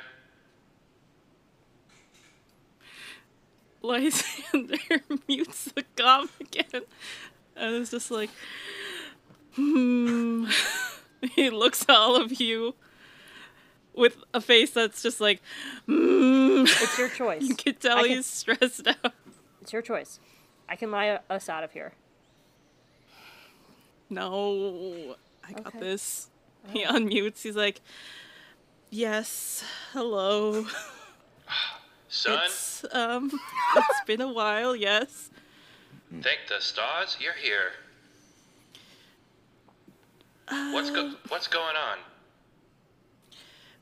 Lysander 3.82 4.78
mutes 5.28 5.66
the 5.66 5.84
comm 5.96 6.28
again. 6.40 6.84
And 7.56 7.76
it's 7.76 7.92
just 7.92 8.12
like, 8.12 8.30
hmm. 9.56 10.46
he 11.36 11.50
looks 11.50 11.84
at 11.84 11.90
all 11.96 12.16
of 12.16 12.40
you 12.40 12.76
with 13.94 14.18
a 14.34 14.42
face 14.42 14.72
that's 14.72 15.02
just 15.02 15.20
like, 15.22 15.42
hmm. 15.86 16.64
It's 16.66 16.98
your 16.98 17.10
choice. 17.10 17.42
You 17.44 17.56
can 17.56 17.76
tell 17.76 17.98
I 18.00 18.02
can- 18.04 18.12
he's 18.12 18.26
stressed 18.26 18.88
out. 18.88 19.14
It's 19.62 19.74
your 19.74 19.82
choice. 19.82 20.20
I 20.70 20.76
can 20.76 20.92
lie 20.92 21.20
us 21.30 21.50
out 21.50 21.64
of 21.64 21.72
here. 21.72 21.94
No, 24.10 25.16
I 25.48 25.52
got 25.54 25.68
Okay. 25.68 25.80
this. 25.80 26.30
He 26.70 26.84
unmutes. 26.84 27.42
He's 27.42 27.56
like, 27.56 27.82
yes, 28.90 29.64
hello. 29.94 30.66
Son, 32.10 32.40
It's, 32.46 32.86
um, 32.92 33.32
it's 33.76 34.02
been 34.06 34.22
a 34.22 34.32
while, 34.32 34.76
yes. 34.76 35.30
thank 36.22 36.40
the 36.48 36.62
stars 36.62 37.18
you're 37.20 37.34
here. 37.34 37.72
What's 40.50 40.90
go- 40.90 41.16
What's 41.30 41.48
going 41.48 41.76
on? 41.76 41.98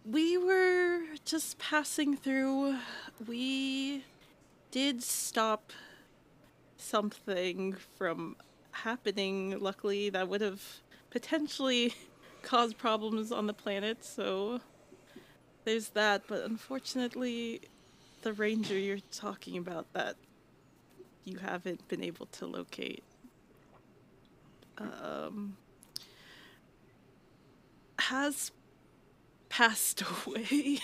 We 0.06 0.38
were 0.38 1.02
just 1.26 1.60
passing 1.60 2.18
through. 2.18 2.78
We 3.26 4.04
did 4.72 5.04
stop 5.04 5.72
something 6.78 7.76
from 7.98 8.36
happening. 8.72 9.58
Luckily, 9.60 10.10
that 10.10 10.28
would 10.28 10.42
have 10.42 10.62
potentially 11.10 11.94
caused 12.44 12.78
problems 12.78 13.32
on 13.32 13.48
the 13.48 13.54
planet, 13.54 14.04
so 14.04 14.60
there's 15.64 15.90
that. 15.90 16.24
But 16.28 16.44
unfortunately, 16.44 17.62
the 18.24 18.34
ranger 18.34 18.78
you're 18.78 19.00
talking 19.12 19.58
about 19.58 19.92
that 19.94 20.16
you 21.26 21.38
haven't 21.38 21.88
been 21.88 22.04
able 22.04 22.26
to 22.26 22.46
locate 22.46 23.04
um, 24.78 25.56
has 28.10 28.52
passed 29.50 30.04
away. 30.26 30.80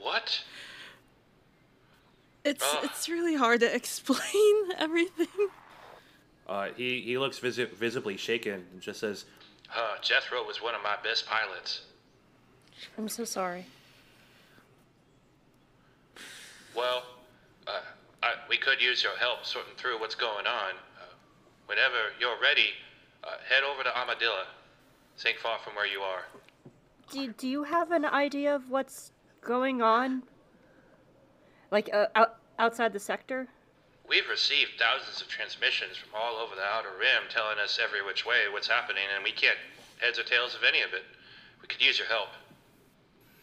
What? 0.00 0.42
It's 2.44 2.62
Ugh. 2.62 2.84
it's 2.84 3.08
really 3.08 3.34
hard 3.36 3.60
to 3.60 3.74
explain 3.80 4.72
everything. 4.78 5.26
Uh, 6.46 6.68
he 6.76 7.00
he 7.00 7.16
looks 7.18 7.38
visi- 7.38 7.64
visibly 7.64 8.16
shaken 8.18 8.66
and 8.72 8.80
just 8.80 9.00
says, 9.00 9.24
uh, 9.74 9.96
"Jethro 10.02 10.44
was 10.44 10.60
one 10.62 10.74
of 10.74 10.82
my 10.82 10.96
best 11.02 11.26
pilots." 11.26 11.82
I'm 12.98 13.08
so 13.08 13.24
sorry. 13.24 13.64
Well, 16.76 17.04
uh, 17.66 17.80
I, 18.22 18.34
we 18.48 18.56
could 18.58 18.82
use 18.82 19.02
your 19.02 19.16
help 19.16 19.46
sorting 19.46 19.74
through 19.76 20.00
what's 20.00 20.16
going 20.16 20.46
on. 20.46 20.72
Uh, 21.00 21.06
whenever 21.66 21.96
you're 22.20 22.36
ready, 22.42 22.70
uh, 23.22 23.28
head 23.48 23.62
over 23.62 23.84
to 23.84 23.96
Armadillo. 23.98 24.42
This 25.16 25.32
far 25.42 25.58
from 25.58 25.74
where 25.74 25.86
you 25.86 26.00
are. 26.00 26.22
Do, 27.10 27.32
do 27.32 27.48
you 27.48 27.62
have 27.64 27.92
an 27.92 28.04
idea 28.04 28.54
of 28.54 28.70
what's 28.70 29.12
going 29.40 29.82
on? 29.82 30.22
Like 31.70 31.90
uh, 31.92 32.06
out, 32.14 32.36
outside 32.58 32.92
the 32.92 33.00
sector? 33.00 33.48
We've 34.08 34.28
received 34.28 34.72
thousands 34.78 35.22
of 35.22 35.28
transmissions 35.28 35.96
from 35.96 36.10
all 36.14 36.36
over 36.36 36.54
the 36.54 36.62
Outer 36.62 36.90
Rim 36.98 37.28
telling 37.30 37.58
us 37.58 37.78
every 37.82 38.04
which 38.04 38.26
way 38.26 38.42
what's 38.52 38.68
happening, 38.68 39.04
and 39.14 39.24
we 39.24 39.32
can't 39.32 39.56
heads 39.98 40.18
or 40.18 40.24
tails 40.24 40.54
of 40.54 40.60
any 40.66 40.82
of 40.82 40.92
it. 40.92 41.04
We 41.62 41.68
could 41.68 41.82
use 41.82 41.98
your 41.98 42.08
help. 42.08 42.28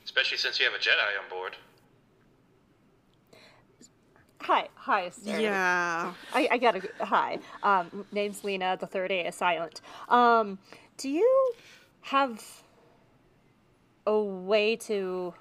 Especially 0.04 0.38
since 0.38 0.60
you 0.60 0.66
have 0.66 0.75
a 0.75 0.78
Jedi 0.78 1.24
on 1.24 1.30
board. 1.30 1.56
Hi, 4.42 4.68
hi, 4.75 5.10
sir. 5.10 5.40
Yeah. 5.40 6.13
I, 6.34 6.48
I 6.51 6.58
got 6.58 6.75
a 6.75 7.06
hi. 7.06 7.40
Um, 7.62 8.06
name's 8.12 8.44
Lena. 8.44 8.75
The 8.80 8.88
third 8.88 9.12
A 9.12 9.28
is 9.28 9.36
silent. 9.36 9.82
Um, 10.10 10.58
do 11.01 11.10
you 11.10 11.53
have 12.01 12.63
a 14.05 14.20
way 14.20 14.75
to? 14.75 15.34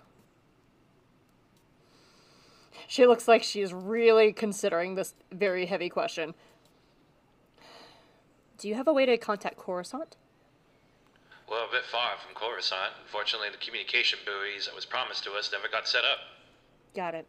She 2.89 3.07
looks 3.07 3.29
like 3.29 3.43
she's 3.43 3.73
really 3.73 4.33
considering 4.33 4.95
this 4.95 5.15
very 5.31 5.67
heavy 5.67 5.91
question. 5.91 6.35
Do 8.57 8.69
you 8.69 8.75
have 8.75 8.89
a 8.89 8.93
way 8.93 9.05
to 9.05 9.19
contact 9.19 9.59
Coruscant? 9.59 10.17
Well, 11.49 11.67
a 11.69 11.71
bit 11.71 11.85
far 11.85 12.13
from 12.25 12.35
Coruscant. 12.35 12.93
Unfortunately, 13.03 13.49
the 13.51 13.59
communication 13.59 14.19
buoys 14.25 14.67
that 14.67 14.75
was 14.75 14.87
promised 14.87 15.25
to 15.25 15.33
us 15.33 15.51
never 15.53 15.69
got 15.69 15.87
set 15.87 16.05
up. 16.05 16.19
Got 16.95 17.15
it. 17.15 17.27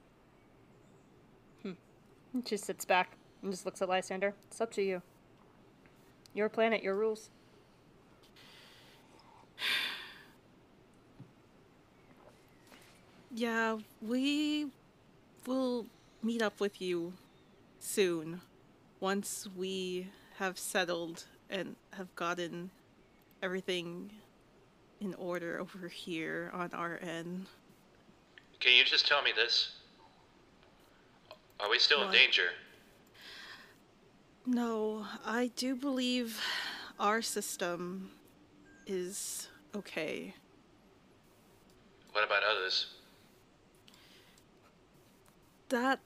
Hmm. 1.63 1.73
She 2.45 2.55
sits 2.55 2.85
back 2.85 3.17
and 3.41 3.51
just 3.51 3.65
looks 3.65 3.81
at 3.81 3.89
Lysander. 3.89 4.33
It's 4.47 4.61
up 4.61 4.71
to 4.73 4.81
you. 4.81 5.01
Your 6.33 6.47
planet, 6.47 6.81
your 6.81 6.95
rules. 6.95 7.29
Yeah, 13.34 13.77
we 14.01 14.68
will 15.46 15.86
meet 16.22 16.41
up 16.41 16.60
with 16.60 16.82
you 16.82 17.13
soon 17.80 18.41
once 19.00 19.48
we 19.56 20.08
have 20.38 20.60
settled 20.60 21.25
and 21.50 21.75
have 21.94 22.13
gotten 22.15 22.72
everything 23.41 24.12
in 25.00 25.13
order 25.15 25.60
over 25.60 25.88
here 25.88 26.51
on 26.53 26.70
our 26.74 27.00
end. 27.01 27.48
Can 28.60 28.74
you 28.74 28.84
just 28.84 29.08
tell 29.08 29.24
me 29.24 29.32
this? 29.36 29.72
Are 31.60 31.70
we 31.70 31.80
still 31.80 32.03
in 32.03 32.12
danger? 32.12 32.50
No, 34.46 35.06
I 35.25 35.51
do 35.56 35.75
believe 35.75 36.39
our 37.00 37.22
system 37.22 38.12
is 38.86 39.48
okay. 39.75 40.34
What 42.12 42.24
about 42.25 42.44
others? 42.44 42.88
That 45.70 46.00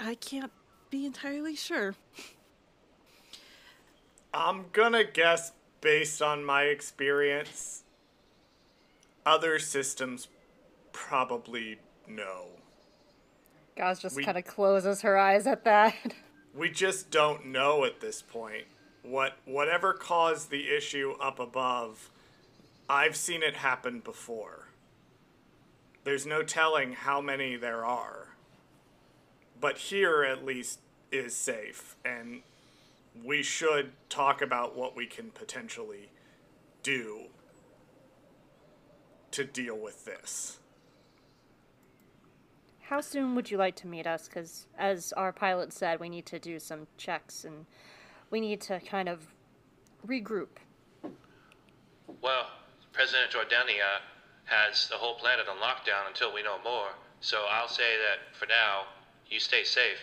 I 0.00 0.14
can't 0.14 0.52
be 0.90 1.04
entirely 1.04 1.54
sure. 1.54 1.94
I'm 4.32 4.66
gonna 4.72 5.04
guess 5.04 5.52
based 5.80 6.22
on 6.22 6.44
my 6.44 6.64
experience, 6.64 7.82
other 9.26 9.58
systems 9.58 10.28
probably 10.92 11.78
no. 12.06 12.46
Gaz 13.76 14.00
just 14.00 14.16
We- 14.16 14.24
kind 14.24 14.38
of 14.38 14.44
closes 14.44 15.02
her 15.02 15.16
eyes 15.18 15.46
at 15.46 15.64
that. 15.64 15.94
We 16.54 16.70
just 16.70 17.10
don't 17.10 17.46
know 17.46 17.84
at 17.84 18.00
this 18.00 18.20
point. 18.20 18.64
What 19.02 19.38
whatever 19.44 19.92
caused 19.92 20.50
the 20.50 20.68
issue 20.68 21.14
up 21.20 21.38
above, 21.38 22.10
I've 22.88 23.16
seen 23.16 23.42
it 23.42 23.56
happen 23.56 24.00
before. 24.00 24.68
There's 26.04 26.26
no 26.26 26.42
telling 26.42 26.92
how 26.92 27.20
many 27.20 27.56
there 27.56 27.84
are. 27.84 28.28
But 29.60 29.78
here 29.78 30.24
at 30.24 30.44
least 30.44 30.80
is 31.10 31.34
safe 31.34 31.96
and 32.04 32.42
we 33.24 33.42
should 33.42 33.92
talk 34.08 34.40
about 34.40 34.76
what 34.76 34.94
we 34.94 35.06
can 35.06 35.30
potentially 35.30 36.10
do 36.82 37.26
to 39.32 39.44
deal 39.44 39.76
with 39.76 40.04
this. 40.04 40.58
How 42.80 43.00
soon 43.00 43.34
would 43.34 43.50
you 43.50 43.58
like 43.58 43.76
to 43.76 43.86
meet 43.86 44.06
us? 44.06 44.28
Because, 44.28 44.66
as 44.78 45.12
our 45.12 45.30
pilot 45.32 45.74
said, 45.74 46.00
we 46.00 46.08
need 46.08 46.24
to 46.26 46.38
do 46.38 46.58
some 46.58 46.86
checks 46.96 47.44
and 47.44 47.66
we 48.30 48.40
need 48.40 48.60
to 48.62 48.80
kind 48.80 49.08
of 49.08 49.26
regroup. 50.06 50.48
Well, 52.22 52.46
President 52.92 53.30
Jordania 53.30 54.00
has 54.44 54.88
the 54.88 54.96
whole 54.96 55.14
planet 55.16 55.46
on 55.48 55.58
lockdown 55.58 56.08
until 56.08 56.32
we 56.32 56.42
know 56.42 56.56
more. 56.64 56.88
So 57.20 57.44
I'll 57.50 57.68
say 57.68 57.96
that 57.96 58.36
for 58.36 58.46
now, 58.46 58.86
you 59.28 59.40
stay 59.40 59.64
safe. 59.64 59.98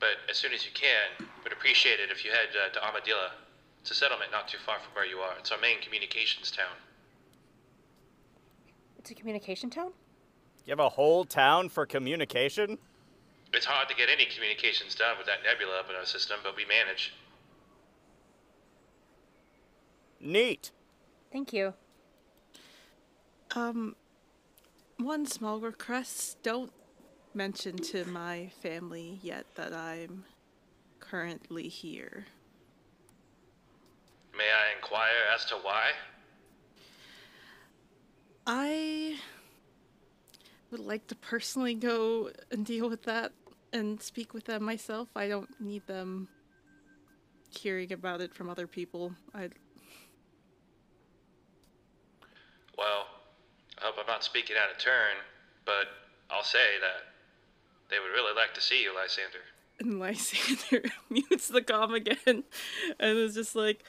But 0.00 0.18
as 0.28 0.36
soon 0.36 0.52
as 0.52 0.64
you 0.64 0.72
can, 0.74 1.26
would 1.44 1.52
appreciate 1.52 2.00
it 2.00 2.10
if 2.10 2.24
you 2.24 2.30
head 2.30 2.48
uh, 2.52 2.72
to 2.72 2.84
Armadillo. 2.84 3.30
It's 3.80 3.90
a 3.90 3.94
settlement 3.94 4.32
not 4.32 4.48
too 4.48 4.58
far 4.64 4.78
from 4.78 4.92
where 4.94 5.06
you 5.06 5.18
are. 5.18 5.34
It's 5.38 5.52
our 5.52 5.60
main 5.60 5.80
communications 5.80 6.50
town. 6.50 6.74
It's 8.98 9.10
a 9.10 9.14
communication 9.14 9.70
town? 9.70 9.92
You 10.64 10.70
have 10.70 10.80
a 10.80 10.88
whole 10.88 11.24
town 11.24 11.68
for 11.68 11.84
communication? 11.84 12.78
It's 13.52 13.66
hard 13.66 13.88
to 13.88 13.94
get 13.94 14.08
any 14.08 14.24
communications 14.24 14.94
done 14.94 15.16
with 15.18 15.26
that 15.26 15.44
nebula 15.44 15.78
up 15.78 15.90
in 15.90 15.96
our 15.96 16.06
system, 16.06 16.38
but 16.42 16.56
we 16.56 16.64
manage. 16.64 17.12
Neat. 20.24 20.70
Thank 21.30 21.52
you. 21.52 21.74
Um, 23.54 23.94
one 24.96 25.26
small 25.26 25.60
request: 25.60 26.42
don't 26.42 26.72
mention 27.34 27.76
to 27.76 28.06
my 28.06 28.50
family 28.62 29.18
yet 29.22 29.44
that 29.56 29.74
I'm 29.74 30.24
currently 30.98 31.68
here. 31.68 32.24
May 34.36 34.44
I 34.44 34.76
inquire 34.76 35.10
as 35.34 35.44
to 35.46 35.56
why? 35.56 35.90
I 38.46 39.18
would 40.70 40.80
like 40.80 41.06
to 41.08 41.14
personally 41.16 41.74
go 41.74 42.30
and 42.50 42.64
deal 42.64 42.88
with 42.88 43.02
that 43.02 43.32
and 43.74 44.00
speak 44.00 44.32
with 44.32 44.44
them 44.46 44.64
myself. 44.64 45.08
I 45.14 45.28
don't 45.28 45.60
need 45.60 45.86
them 45.86 46.28
hearing 47.50 47.92
about 47.92 48.22
it 48.22 48.34
from 48.34 48.48
other 48.48 48.66
people. 48.66 49.12
I 49.34 49.50
Well, 52.76 53.06
I 53.78 53.86
hope 53.86 53.94
I'm 54.00 54.06
not 54.06 54.24
speaking 54.24 54.56
out 54.62 54.70
of 54.70 54.78
turn, 54.78 55.16
but 55.64 55.86
I'll 56.30 56.42
say 56.44 56.78
that 56.80 57.12
they 57.90 57.98
would 57.98 58.12
really 58.12 58.34
like 58.34 58.54
to 58.54 58.60
see 58.60 58.82
you, 58.82 58.94
Lysander. 58.94 59.38
and 59.80 59.98
Lysander 60.00 60.88
mutes 61.10 61.48
the 61.48 61.60
comm 61.60 61.94
again 61.94 62.44
and 62.98 63.18
is 63.18 63.34
just 63.34 63.54
like 63.56 63.84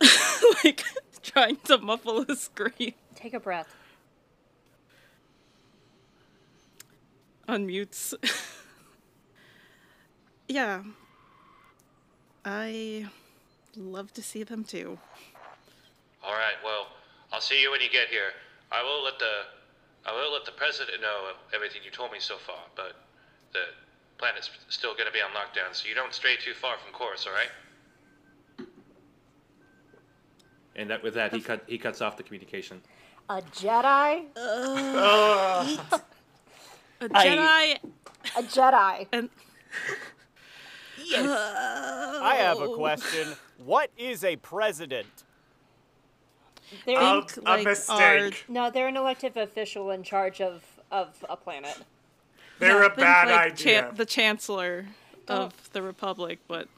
like 0.64 0.84
trying 1.22 1.56
to 1.64 1.78
muffle 1.78 2.24
a 2.28 2.36
scream. 2.36 2.92
Take 3.14 3.34
a 3.34 3.40
breath. 3.40 3.74
Unmutes. 7.48 8.14
yeah. 10.48 10.82
I 12.44 13.06
love 13.76 14.12
to 14.14 14.22
see 14.22 14.42
them 14.42 14.64
too. 14.64 14.98
All 16.26 16.34
right. 16.34 16.58
Well, 16.64 16.88
I'll 17.32 17.40
see 17.40 17.62
you 17.62 17.70
when 17.70 17.80
you 17.80 17.88
get 17.88 18.08
here. 18.08 18.34
I 18.72 18.82
will 18.82 19.04
let 19.04 19.18
the 19.20 19.46
I 20.04 20.12
will 20.12 20.32
let 20.32 20.44
the 20.44 20.52
president 20.52 21.00
know 21.00 21.30
of 21.30 21.36
everything 21.54 21.82
you 21.84 21.90
told 21.90 22.12
me 22.12 22.18
so 22.18 22.36
far, 22.36 22.58
but 22.74 22.94
the 23.52 23.60
planet's 24.18 24.50
still 24.68 24.92
going 24.94 25.06
to 25.06 25.12
be 25.12 25.20
on 25.20 25.30
lockdown, 25.30 25.72
so 25.72 25.88
you 25.88 25.94
don't 25.94 26.12
stray 26.12 26.36
too 26.36 26.52
far 26.52 26.76
from 26.78 26.92
course. 26.92 27.26
All 27.26 27.32
right? 27.32 27.50
And 30.74 30.90
that, 30.90 31.02
with 31.02 31.14
that, 31.14 31.32
he 31.32 31.40
cut 31.40 31.62
he 31.66 31.78
cuts 31.78 32.00
off 32.02 32.16
the 32.16 32.22
communication. 32.24 32.82
A 33.28 33.40
Jedi? 33.42 34.26
A 37.00 37.08
I- 37.14 37.26
Jedi 37.26 37.78
A 38.36 38.42
Jedi. 38.42 39.06
and 39.12 39.30
I 41.16 42.36
have 42.38 42.60
a 42.60 42.68
question. 42.68 43.36
What 43.58 43.90
is 43.96 44.24
a 44.24 44.36
president? 44.36 45.25
They're, 46.84 47.00
A, 47.00 47.22
Think, 47.22 47.36
a 47.46 47.50
like, 47.50 47.64
mistake. 47.64 48.44
no, 48.48 48.70
they're 48.70 48.88
an 48.88 48.96
elective 48.96 49.36
official 49.36 49.90
in 49.90 50.02
charge 50.02 50.40
of, 50.40 50.62
of 50.90 51.24
a 51.28 51.36
planet. 51.36 51.76
They're 52.58 52.80
Yeah, 52.80 52.86
a 52.86 52.96
bad 52.96 53.28
like 53.28 53.52
idea. 53.52 53.82
Chan- 53.82 53.94
the 53.96 54.06
chancellor 54.06 54.86
oh. 55.28 55.34
of 55.34 55.70
the 55.72 55.82
republic, 55.82 56.38
but 56.48 56.68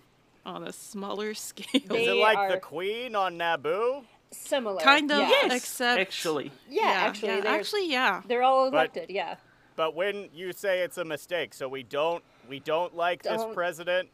on 0.44 0.64
a 0.66 0.72
smaller 0.72 1.34
scale. 1.34 1.66
Is 1.94 2.08
it 2.08 2.16
like 2.16 2.36
are- 2.38 2.50
the 2.52 2.58
queen 2.60 3.14
on 3.14 3.38
Naboo? 3.38 4.04
Similar. 4.30 4.80
Kind 4.82 5.10
of, 5.10 5.20
Yeah. 5.20 5.28
Yes, 5.30 5.52
except 5.56 6.00
actually. 6.00 6.52
Yeah, 6.68 6.82
actually, 6.84 7.28
yeah, 7.28 7.40
they're- 7.40 7.54
actually, 7.54 7.90
yeah. 7.90 8.22
They're 8.26 8.42
all 8.42 8.70
But- 8.70 8.76
elected, 8.76 9.10
yeah. 9.10 9.36
But 9.76 9.94
when 9.94 10.28
you 10.34 10.52
say 10.52 10.80
it's 10.80 10.98
a 10.98 11.04
mistake, 11.04 11.54
so 11.54 11.68
we 11.68 11.82
don't 11.84 12.22
we 12.48 12.58
don't 12.60 12.96
like 12.96 13.22
this 13.22 13.40
Don't- 13.40 13.54
president. 13.54 14.08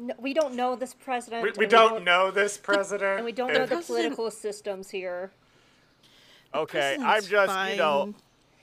No, 0.00 0.14
we 0.18 0.32
don't 0.32 0.54
know 0.54 0.76
this 0.76 0.94
president. 0.94 1.42
We, 1.42 1.50
we 1.56 1.64
and 1.64 1.70
don't 1.70 2.04
know 2.04 2.30
this 2.30 2.56
president. 2.62 3.18
And 3.18 3.24
we 3.24 3.32
don't 3.32 3.48
know 3.48 3.66
the 3.66 3.66
President- 3.66 3.86
political 3.86 4.30
systems 4.30 4.88
here. 4.90 5.30
Okay, 6.54 6.94
I'm 6.94 7.02
president's 7.02 7.28
just 7.28 7.70
you 7.70 7.76
know 7.76 8.04
fine. 8.04 8.14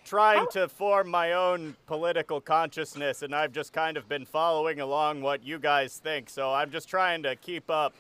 trying 0.04 0.48
to 0.52 0.68
form 0.68 1.10
my 1.10 1.34
own 1.34 1.76
political 1.86 2.42
consciousness, 2.42 3.22
and 3.22 3.34
I've 3.34 3.54
just 3.54 3.72
kind 3.72 3.96
of 3.96 4.10
been 4.10 4.26
following 4.26 4.82
along 4.82 5.22
what 5.22 5.46
you 5.46 5.58
guys 5.60 5.98
think. 5.98 6.30
So 6.30 6.54
I'm 6.54 6.72
just 6.72 6.90
trying 6.90 7.24
to 7.24 7.36
keep 7.36 7.70
up. 7.70 7.94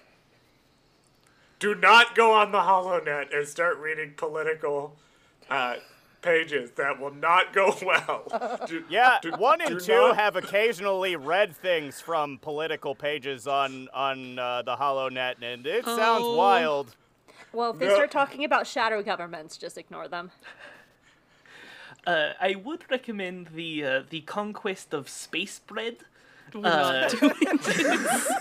Do 1.59 1.73
not 1.73 2.15
go 2.15 2.33
on 2.33 2.51
the 2.51 2.59
HoloNet 2.59 3.35
and 3.35 3.47
start 3.47 3.77
reading 3.77 4.13
political 4.17 4.95
uh, 5.49 5.75
pages. 6.27 6.71
That 6.71 6.99
will 6.99 7.13
not 7.13 7.53
go 7.53 7.75
well. 7.85 8.23
Do- 8.67 8.83
Yeah, 8.89 9.17
do- 9.21 9.31
one 9.31 9.59
do 9.59 9.65
and 9.65 9.79
two 9.81 9.93
not- 9.93 10.15
have 10.17 10.35
occasionally 10.35 11.15
read 11.15 11.55
things 11.55 11.99
from 12.01 12.37
political 12.39 12.93
pages 12.95 13.47
on 13.47 13.87
on 13.93 14.37
uh, 14.39 14.61
the 14.63 14.75
HoloNet, 14.75 15.35
and 15.41 15.65
it 15.65 15.85
sounds 15.85 16.23
Oh. 16.25 16.35
wild. 16.35 16.95
Well, 17.53 17.71
if 17.71 17.79
they 17.79 17.87
No. 17.87 17.95
start 17.95 18.11
talking 18.11 18.43
about 18.43 18.67
shadow 18.67 19.01
governments, 19.01 19.57
just 19.57 19.77
ignore 19.77 20.07
them. 20.07 20.31
Uh, 22.05 22.33
I 22.39 22.55
would 22.55 22.89
recommend 22.89 23.47
the 23.53 23.83
uh, 23.83 24.03
the 24.09 24.21
conquest 24.21 24.93
of 24.93 25.09
space 25.09 25.59
bread. 25.59 25.97
We're 26.53 26.61
not 26.61 26.95
Uh, 26.95 27.09
doing 27.09 27.33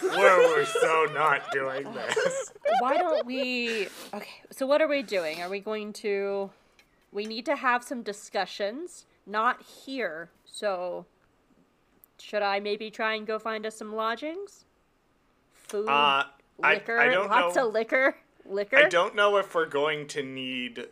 We're, 0.02 0.38
we're 0.54 0.64
so 0.64 1.06
not 1.12 1.50
doing 1.52 1.92
this. 1.92 2.52
Why 2.78 2.96
don't 2.98 3.26
we? 3.26 3.88
Okay, 4.14 4.36
so 4.52 4.66
what 4.66 4.80
are 4.80 4.86
we 4.86 5.02
doing? 5.02 5.42
Are 5.42 5.48
we 5.48 5.58
going 5.60 5.92
to? 6.04 6.50
We 7.12 7.24
need 7.24 7.46
to 7.46 7.56
have 7.56 7.82
some 7.82 8.02
discussions, 8.02 9.06
not 9.26 9.62
here. 9.62 10.30
So, 10.44 11.06
should 12.20 12.42
I 12.42 12.60
maybe 12.60 12.90
try 12.90 13.14
and 13.14 13.26
go 13.26 13.38
find 13.38 13.64
us 13.66 13.76
some 13.76 13.94
lodgings? 13.94 14.64
Food, 15.52 15.88
Uh, 15.88 16.24
I, 16.62 16.74
liquor, 16.74 16.98
I 16.98 17.08
don't 17.08 17.30
lots 17.30 17.56
know. 17.56 17.68
of 17.68 17.74
liquor, 17.74 18.16
liquor. 18.44 18.76
I 18.78 18.88
don't 18.88 19.14
know 19.14 19.36
if 19.36 19.54
we're 19.54 19.66
going 19.66 20.06
to 20.08 20.22
need 20.22 20.88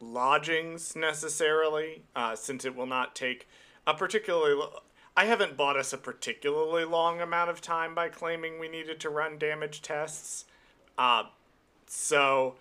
lodgings 0.00 0.96
necessarily, 0.96 2.02
uh, 2.16 2.34
since 2.36 2.64
it 2.64 2.74
will 2.74 2.86
not 2.86 3.14
take 3.14 3.48
a 3.86 3.94
particularly. 3.94 4.54
Lo- 4.54 4.80
I 5.16 5.24
haven't 5.26 5.56
bought 5.56 5.76
us 5.76 5.92
a 5.92 5.98
particularly 5.98 6.84
long 6.84 7.20
amount 7.20 7.50
of 7.50 7.60
time 7.60 7.94
by 7.94 8.08
claiming 8.08 8.58
we 8.58 8.68
needed 8.68 9.00
to 9.00 9.10
run 9.10 9.38
damage 9.38 9.82
tests. 9.82 10.44
Uh, 10.96 11.24
so 11.86 12.54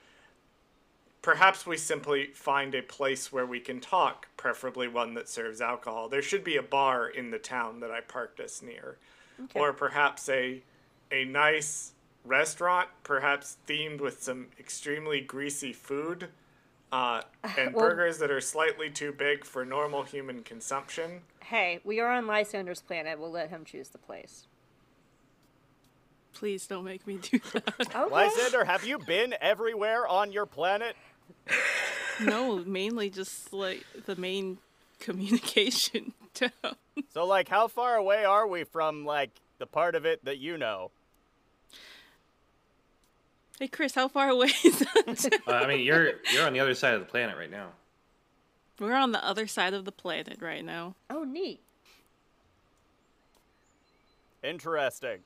perhaps 1.22 1.66
we 1.66 1.78
simply 1.78 2.28
find 2.34 2.74
a 2.76 2.82
place 2.82 3.32
where 3.32 3.46
we 3.46 3.60
can 3.60 3.80
talk, 3.80 4.28
preferably 4.38 4.88
one 4.88 5.14
that 5.16 5.28
serves 5.30 5.62
alcohol. 5.62 6.10
There 6.10 6.22
should 6.22 6.44
be 6.44 6.58
a 6.58 6.64
bar 6.64 7.08
in 7.08 7.32
the 7.32 7.40
town 7.40 7.80
that 7.82 7.92
I 7.92 8.02
parked 8.02 8.40
us 8.40 8.62
near, 8.62 8.98
or 9.54 9.74
perhaps 9.74 10.28
a 10.30 10.62
a 11.12 11.26
nice 11.26 11.94
restaurant, 12.24 12.90
perhaps 13.04 13.58
themed 13.68 14.00
with 14.00 14.22
some 14.22 14.48
extremely 14.60 15.22
greasy 15.22 15.74
food. 15.74 16.28
Uh, 16.92 17.22
and 17.58 17.74
Well- 17.76 17.90
burgers 17.90 18.18
that 18.20 18.30
are 18.32 18.42
slightly 18.42 18.90
too 18.90 19.12
big 19.12 19.46
for 19.46 19.66
normal 19.66 20.04
human 20.04 20.44
consumption. 20.44 21.22
Hey, 21.44 21.80
we 21.84 22.00
are 22.00 22.12
on 22.12 22.28
Lysander's 22.28 22.82
planet. 22.82 23.20
We'll 23.20 23.32
let 23.32 23.50
him 23.50 23.66
choose 23.66 23.90
the 23.90 23.98
place. 23.98 24.46
Please 26.34 26.68
don't 26.68 26.84
make 26.84 27.06
me 27.08 27.18
do 27.22 27.40
that. 27.54 27.74
Okay. 27.96 28.14
Lysander, 28.14 28.64
have 28.66 28.86
you 28.86 29.00
been 29.00 29.34
everywhere 29.42 30.08
on 30.08 30.32
your 30.32 30.46
planet? 30.46 30.96
No, 32.22 32.58
mainly 32.66 33.10
just 33.10 33.54
like 33.54 33.86
the 34.06 34.16
main 34.16 34.58
communication 35.00 36.14
town. 36.34 36.76
So, 37.14 37.26
like, 37.26 37.50
how 37.50 37.68
far 37.68 37.96
away 37.96 38.26
are 38.26 38.48
we 38.48 38.64
from 38.64 39.06
like 39.06 39.32
the 39.58 39.66
part 39.66 39.96
of 39.96 40.06
it 40.06 40.24
that 40.26 40.38
you 40.38 40.58
know? 40.58 40.92
Hey, 43.60 43.68
Chris, 43.68 43.96
how 43.96 44.08
far 44.08 44.30
away 44.30 44.52
is 44.64 44.80
that? 44.80 45.40
Uh, 45.48 45.52
I 45.52 45.68
mean, 45.68 45.82
you're 45.82 46.14
you're 46.32 46.46
on 46.46 46.54
the 46.54 46.60
other 46.60 46.76
side 46.76 46.94
of 46.94 47.02
the 47.02 47.06
planet 47.06 47.38
right 47.38 47.52
now. 47.52 47.70
We're 48.80 48.96
on 48.96 49.12
the 49.12 49.26
other 49.26 49.48
side 49.48 49.74
of 49.74 49.84
the 49.84 49.92
planet 49.92 50.38
right 50.42 50.64
now. 50.64 50.96
Oh, 51.10 51.24
neat. 51.24 51.60
Interesting. 54.44 55.20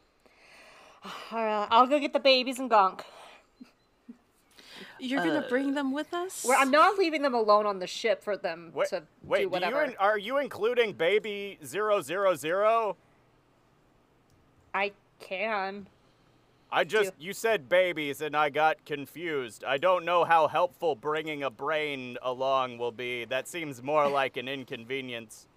All 1.32 1.44
right, 1.44 1.68
I'll 1.70 1.86
go 1.86 2.00
get 2.00 2.14
the 2.14 2.20
babies 2.20 2.60
and 2.60 2.70
Gonk. 2.72 3.02
You're 5.04 5.24
gonna 5.24 5.40
uh, 5.40 5.50
bring 5.50 5.74
them 5.74 5.92
with 5.92 6.14
us? 6.14 6.46
Where 6.46 6.58
I'm 6.58 6.72
not 6.72 6.98
leaving 6.98 7.22
them 7.24 7.34
alone 7.34 7.66
on 7.66 7.80
the 7.80 7.88
ship 7.88 8.24
for 8.24 8.38
them 8.38 8.72
Wait, 8.74 8.88
to 8.90 9.04
wait 9.24 9.40
do 9.40 9.42
do 9.42 9.44
you 9.44 9.50
whatever. 9.50 9.84
in, 9.84 9.96
are 10.00 10.18
you 10.18 10.38
including 10.38 10.94
baby 10.94 11.60
zero 11.64 12.02
zero 12.02 12.36
zero? 12.36 12.96
I 14.74 14.94
can. 15.20 15.88
I 16.72 16.86
just 16.86 17.12
you 17.20 17.34
said 17.34 17.68
babies 17.68 18.22
and 18.22 18.36
I 18.36 18.50
got 18.50 18.86
confused. 18.86 19.66
I 19.66 19.78
don't 19.78 20.06
know 20.06 20.24
how 20.24 20.48
helpful 20.48 20.96
bringing 20.96 21.44
a 21.44 21.50
brain 21.50 22.18
along 22.22 22.78
will 22.78 22.94
be. 22.94 23.26
That 23.26 23.50
seems 23.50 23.84
more 23.84 24.08
like 24.22 24.38
an 24.38 24.48
inconvenience. 24.48 25.48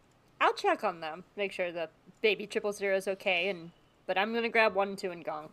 I'll 0.41 0.55
check 0.55 0.83
on 0.83 1.01
them, 1.01 1.23
make 1.37 1.53
sure 1.53 1.71
the 1.71 1.89
baby 2.21 2.47
triple 2.49 2.73
zero 2.73 2.97
is 2.97 3.07
okay, 3.07 3.49
and 3.49 3.71
but 4.09 4.19
I'm 4.19 4.35
gonna 4.35 4.49
grab 4.49 4.75
one 4.75 4.97
two 4.97 5.13
and 5.13 5.25
Gonk. 5.25 5.53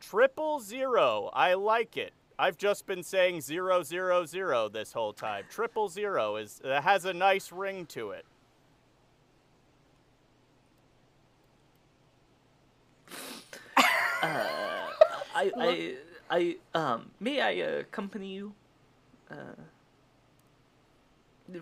Triple 0.00 0.60
zero. 0.60 1.30
I 1.32 1.54
like 1.54 1.96
it. 1.96 2.12
I've 2.38 2.56
just 2.56 2.86
been 2.86 3.02
saying 3.02 3.40
zero 3.40 3.82
zero 3.82 4.24
zero 4.24 4.68
this 4.68 4.92
whole 4.92 5.12
time. 5.12 5.44
Triple 5.50 5.88
zero 5.88 6.36
is 6.36 6.60
uh, 6.64 6.80
has 6.80 7.04
a 7.04 7.12
nice 7.12 7.52
ring 7.52 7.86
to 7.86 8.10
it. 8.10 8.24
Uh, 14.22 14.46
I, 15.34 15.52
I, 15.58 15.94
I, 16.30 16.56
um, 16.74 17.10
may 17.20 17.40
I 17.40 17.60
uh, 17.60 17.80
accompany 17.80 18.28
you? 18.28 18.54
Uh, 19.30 19.34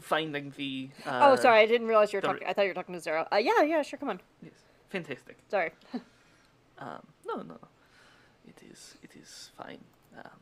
finding 0.00 0.52
the. 0.56 0.90
Uh, 1.04 1.20
oh, 1.32 1.36
sorry, 1.36 1.60
I 1.60 1.66
didn't 1.66 1.88
realize 1.88 2.12
you 2.12 2.18
were 2.18 2.22
talking. 2.22 2.46
I 2.46 2.52
thought 2.52 2.62
you 2.62 2.68
were 2.68 2.74
talking 2.74 2.94
to 2.94 3.00
Zero. 3.00 3.26
Uh, 3.32 3.36
yeah, 3.36 3.62
yeah, 3.62 3.82
sure, 3.82 3.98
come 3.98 4.10
on. 4.10 4.20
Yes, 4.42 4.52
fantastic. 4.90 5.38
Sorry. 5.48 5.72
Um, 6.78 7.06
no, 7.24 7.36
no, 7.42 7.58
it 8.48 8.60
is, 8.68 8.96
it 9.04 9.10
is 9.14 9.52
fine. 9.56 9.78
Um, 10.16 10.41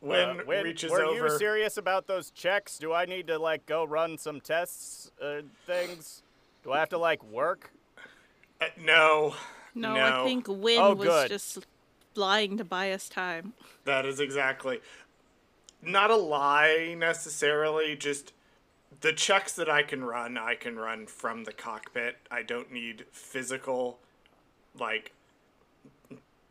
When 0.00 0.40
Uh, 0.40 0.44
when- 0.44 0.64
reaches 0.64 0.90
were 0.90 1.04
over. 1.04 1.28
you 1.28 1.38
serious 1.38 1.76
about 1.76 2.06
those 2.06 2.30
checks? 2.30 2.78
Do 2.78 2.92
I 2.92 3.04
need 3.04 3.26
to 3.26 3.38
like 3.38 3.66
go 3.66 3.84
run 3.84 4.16
some 4.18 4.40
tests, 4.40 5.10
uh, 5.20 5.42
things? 5.66 6.22
Do 6.62 6.72
I 6.72 6.80
have 6.80 6.88
to 6.90 6.98
like 6.98 7.22
work? 7.22 7.70
Uh, 8.60 8.66
no. 8.78 9.34
no, 9.74 9.94
no. 9.94 10.22
I 10.22 10.24
think 10.24 10.46
Win 10.48 10.80
Oh, 10.80 10.94
was 10.94 11.06
good. 11.08 11.28
just 11.28 11.66
lying 12.14 12.56
to 12.58 12.64
buy 12.64 12.92
us 12.92 13.08
time. 13.08 13.52
That 13.84 14.04
is 14.06 14.20
exactly. 14.20 14.80
Not 15.82 16.10
a 16.10 16.16
lie 16.16 16.94
necessarily, 16.98 17.96
just 17.96 18.32
the 19.00 19.12
checks 19.14 19.52
that 19.54 19.70
I 19.70 19.82
can 19.82 20.04
run, 20.04 20.36
I 20.36 20.54
can 20.54 20.76
run 20.78 21.06
from 21.06 21.44
the 21.44 21.52
cockpit. 21.54 22.18
I 22.30 22.42
don't 22.42 22.70
need 22.70 23.06
physical, 23.12 23.98
like, 24.78 25.12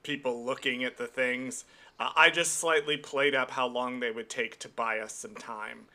people 0.01 0.43
looking 0.43 0.83
at 0.83 0.97
the 0.97 1.05
things. 1.07 1.65
Uh, 1.99 2.11
I 2.15 2.29
just 2.29 2.55
slightly 2.55 2.97
played 2.97 3.35
up 3.35 3.51
how 3.51 3.67
long 3.67 3.99
they 3.99 4.11
would 4.11 4.29
take 4.29 4.57
to 4.59 4.69
buy 4.69 4.99
us 4.99 5.13
some 5.13 5.35
time. 5.35 5.85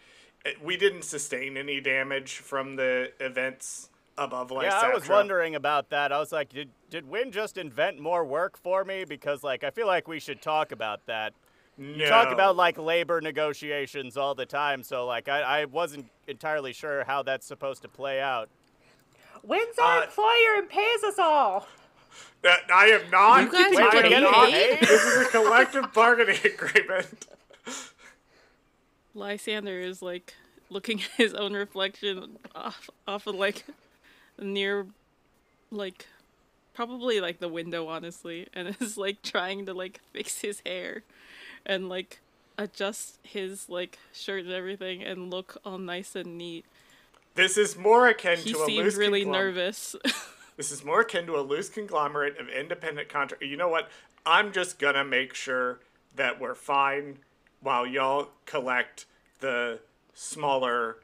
It, 0.44 0.62
we 0.62 0.76
didn't 0.76 1.02
sustain 1.02 1.56
any 1.56 1.80
damage 1.80 2.36
from 2.38 2.76
the 2.76 3.12
events 3.20 3.88
above 4.18 4.50
Lysatra. 4.50 4.62
Yeah, 4.64 4.80
I 4.80 4.94
was 4.94 5.08
wondering 5.08 5.54
about 5.54 5.90
that. 5.90 6.12
I 6.12 6.18
was 6.18 6.30
like, 6.32 6.50
did 6.50 6.68
did 6.90 7.08
Win 7.08 7.32
just 7.32 7.56
invent 7.56 7.98
more 7.98 8.24
work 8.24 8.56
for 8.58 8.84
me? 8.84 9.04
Because 9.04 9.42
like 9.42 9.64
I 9.64 9.70
feel 9.70 9.86
like 9.86 10.06
we 10.06 10.20
should 10.20 10.42
talk 10.42 10.70
about 10.72 11.06
that. 11.06 11.32
You 11.76 12.06
talk 12.06 12.30
about 12.30 12.54
like 12.54 12.78
labor 12.78 13.20
negotiations 13.20 14.16
all 14.16 14.36
the 14.36 14.46
time, 14.46 14.84
so 14.84 15.06
like 15.06 15.28
I, 15.28 15.40
I 15.40 15.64
wasn't 15.64 16.06
entirely 16.28 16.72
sure 16.72 17.02
how 17.04 17.24
that's 17.24 17.44
supposed 17.46 17.82
to 17.82 17.88
play 17.88 18.20
out. 18.20 18.48
Win's 19.42 19.76
our 19.78 19.98
Uh, 19.98 20.04
employer 20.04 20.58
and 20.58 20.68
pays 20.68 21.02
us 21.02 21.18
all? 21.18 21.66
That 22.42 22.60
I 22.72 22.86
am 22.88 23.10
not. 23.10 23.44
You 23.44 23.52
guys 23.52 23.76
are 23.78 23.92
getting 24.02 24.20
not- 24.22 24.50
paid? 24.50 24.80
This 24.80 25.02
is 25.02 25.26
a 25.26 25.30
collective 25.30 25.92
bargaining 25.92 26.38
agreement. 26.44 27.26
Lysander 29.14 29.80
is 29.80 30.02
like 30.02 30.34
looking 30.70 31.00
at 31.00 31.10
his 31.16 31.34
own 31.34 31.52
reflection 31.52 32.38
off 32.54 32.90
off 33.06 33.26
of 33.26 33.34
like 33.34 33.64
near 34.40 34.86
like 35.70 36.06
probably 36.74 37.20
like 37.20 37.38
the 37.38 37.48
window 37.48 37.86
honestly 37.86 38.48
and 38.52 38.74
is 38.80 38.96
like 38.96 39.22
trying 39.22 39.66
to 39.66 39.72
like 39.74 40.00
fix 40.12 40.40
his 40.40 40.60
hair 40.66 41.02
and 41.64 41.88
like 41.88 42.20
adjust 42.58 43.18
his 43.22 43.68
like 43.68 43.98
shirt 44.12 44.44
and 44.44 44.52
everything 44.52 45.02
and 45.02 45.30
look 45.30 45.56
all 45.64 45.78
nice 45.78 46.16
and 46.16 46.36
neat. 46.36 46.64
This 47.36 47.56
is 47.56 47.76
more 47.76 48.08
akin 48.08 48.38
He 48.38 48.52
to 48.52 48.62
a 48.62 48.66
seems 48.66 48.96
really 48.96 49.24
conglom- 49.24 49.32
nervous. 49.32 49.96
This 50.56 50.70
is 50.70 50.84
more 50.84 51.00
akin 51.00 51.26
to 51.26 51.36
a 51.36 51.42
loose 51.42 51.68
conglomerate 51.68 52.38
of 52.38 52.48
independent 52.48 53.08
contract. 53.08 53.42
You 53.42 53.56
know 53.56 53.68
what? 53.68 53.90
I'm 54.24 54.52
just 54.52 54.78
gonna 54.78 55.04
make 55.04 55.34
sure 55.34 55.80
that 56.16 56.40
we're 56.40 56.54
fine 56.54 57.18
while 57.60 57.86
y'all 57.86 58.28
collect 58.46 59.06
the 59.40 59.80
smaller 60.14 60.98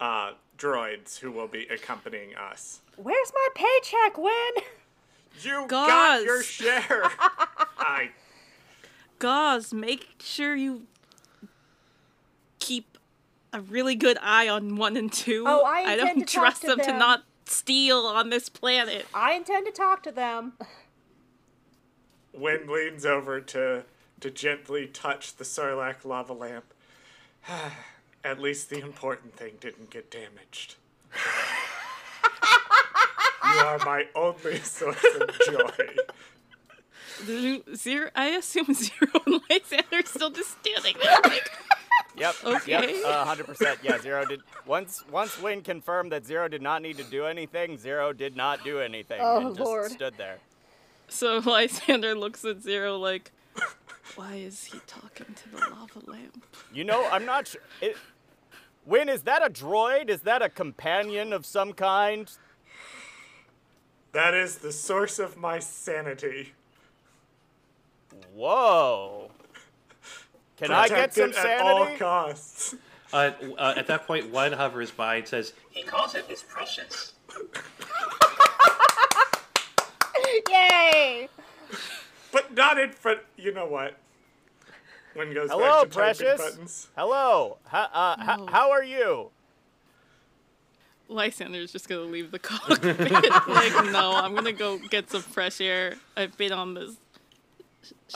uh, 0.00 0.32
droids 0.56 1.18
who 1.18 1.30
will 1.30 1.48
be 1.48 1.66
accompanying 1.66 2.34
us. 2.34 2.80
Where's 2.96 3.32
my 3.34 3.48
paycheck, 3.54 4.18
Win? 4.18 4.64
You 5.42 5.66
got 5.66 6.22
your 6.24 6.42
share. 6.42 7.04
I 7.78 8.10
Gaz, 9.18 9.72
make 9.72 10.16
sure 10.20 10.54
you 10.54 10.86
keep 12.58 12.98
a 13.52 13.60
really 13.60 13.94
good 13.94 14.18
eye 14.20 14.48
on 14.48 14.76
one 14.76 14.96
and 14.96 15.12
two. 15.12 15.44
Oh, 15.46 15.62
I 15.64 15.92
I 15.92 15.96
don't 15.96 16.20
to 16.20 16.20
talk 16.20 16.28
trust 16.28 16.60
to 16.62 16.68
them, 16.68 16.80
to 16.80 16.92
not 16.92 17.24
steal 17.46 17.98
on 17.98 18.30
this 18.30 18.48
planet. 18.48 19.06
I 19.14 19.34
intend 19.34 19.66
to 19.66 19.72
talk 19.72 20.02
to 20.04 20.12
them. 20.12 20.54
Win 22.32 22.66
leans 22.68 23.06
over 23.06 23.40
to 23.40 23.84
to 24.20 24.30
gently 24.30 24.86
touch 24.86 25.36
the 25.36 25.44
Sarlacc 25.44 26.04
lava 26.04 26.32
lamp. 26.32 26.64
At 28.24 28.40
least 28.40 28.70
the 28.70 28.80
important 28.80 29.36
thing 29.36 29.54
didn't 29.60 29.90
get 29.90 30.10
damaged. 30.10 30.76
you 33.44 33.60
are 33.60 33.78
my 33.80 34.06
only 34.14 34.58
source 34.60 35.04
of 35.20 35.30
joy. 35.46 35.86
Zero, 37.74 38.10
I 38.14 38.28
assume 38.28 38.66
Zero 38.74 39.10
and 39.26 39.40
Lysander 39.50 39.98
are 39.98 40.06
still 40.06 40.30
just 40.30 40.56
standing 40.60 40.96
there. 41.02 41.20
Like, 41.22 41.50
Yep. 42.16 42.34
Okay. 42.44 42.70
Yep. 43.00 43.04
Uh, 43.04 43.24
hundred 43.24 43.46
percent. 43.46 43.78
Yeah. 43.82 43.98
Zero 44.00 44.24
did. 44.24 44.40
Once 44.66 45.04
once 45.10 45.40
Win 45.40 45.62
confirmed 45.62 46.12
that 46.12 46.24
Zero 46.24 46.48
did 46.48 46.62
not 46.62 46.80
need 46.82 46.96
to 46.98 47.04
do 47.04 47.24
anything, 47.26 47.76
Zero 47.76 48.12
did 48.12 48.36
not 48.36 48.62
do 48.64 48.78
anything 48.80 49.18
Oh, 49.20 49.46
and 49.48 49.56
just 49.56 49.94
stood 49.94 50.14
there. 50.16 50.38
so 51.08 51.38
Lysander 51.44 52.14
looks 52.14 52.44
at 52.44 52.62
Zero 52.62 52.96
like, 52.98 53.32
why 54.16 54.34
is 54.36 54.64
he 54.64 54.78
talking 54.86 55.26
to 55.34 55.48
the 55.50 55.58
lava 55.58 56.00
lamp? 56.10 56.44
You 56.72 56.84
know, 56.84 57.08
I'm 57.10 57.24
not 57.24 57.48
sure. 57.48 57.60
It, 57.80 57.96
Win, 58.86 59.08
is 59.08 59.22
that 59.22 59.44
a 59.44 59.50
droid? 59.50 60.08
Is 60.08 60.20
that 60.22 60.42
a 60.42 60.48
companion 60.48 61.32
of 61.32 61.44
some 61.46 61.72
kind? 61.72 62.30
That 64.12 64.34
is 64.34 64.58
the 64.58 64.70
source 64.72 65.18
of 65.18 65.36
my 65.36 65.58
sanity. 65.58 66.52
Whoa. 68.34 69.23
Can 70.66 70.72
I 70.72 70.88
get 70.88 71.12
Protect 71.12 71.34
some 71.34 71.44
it 71.44 71.50
at 71.50 71.60
all 71.60 71.96
costs. 71.96 72.74
Uh, 73.12 73.30
uh, 73.58 73.74
at 73.76 73.86
that 73.86 74.06
point, 74.06 74.30
one 74.30 74.52
hovers 74.52 74.90
by 74.90 75.16
and 75.16 75.28
says, 75.28 75.52
"He 75.70 75.82
calls 75.84 76.14
it 76.14 76.24
his 76.26 76.42
precious." 76.42 77.12
Yay! 80.50 81.28
But 82.32 82.54
not 82.54 82.78
in 82.78 82.90
front. 82.90 83.20
You 83.36 83.52
know 83.52 83.66
what? 83.66 83.96
Win 85.14 85.32
goes 85.32 85.50
Hello, 85.50 85.82
back 85.84 85.90
to 85.90 85.96
typing 85.96 86.26
precious. 86.26 86.40
buttons. 86.54 86.88
Hello. 86.96 87.58
How, 87.68 87.82
uh, 87.92 88.16
h- 88.20 88.38
No. 88.40 88.46
how 88.46 88.70
are 88.72 88.82
you? 88.82 89.30
Lysander's 91.08 91.70
just 91.70 91.88
gonna 91.88 92.00
leave 92.00 92.30
the 92.32 92.38
cockpit. 92.38 92.98
like, 93.10 93.84
no, 93.92 94.12
I'm 94.16 94.34
gonna 94.34 94.52
go 94.52 94.78
get 94.78 95.10
some 95.10 95.20
fresh 95.22 95.60
air. 95.60 95.96
I've 96.16 96.36
been 96.36 96.52
on 96.52 96.74
this 96.74 96.92
sh- 96.92 96.96
ship 96.96 97.03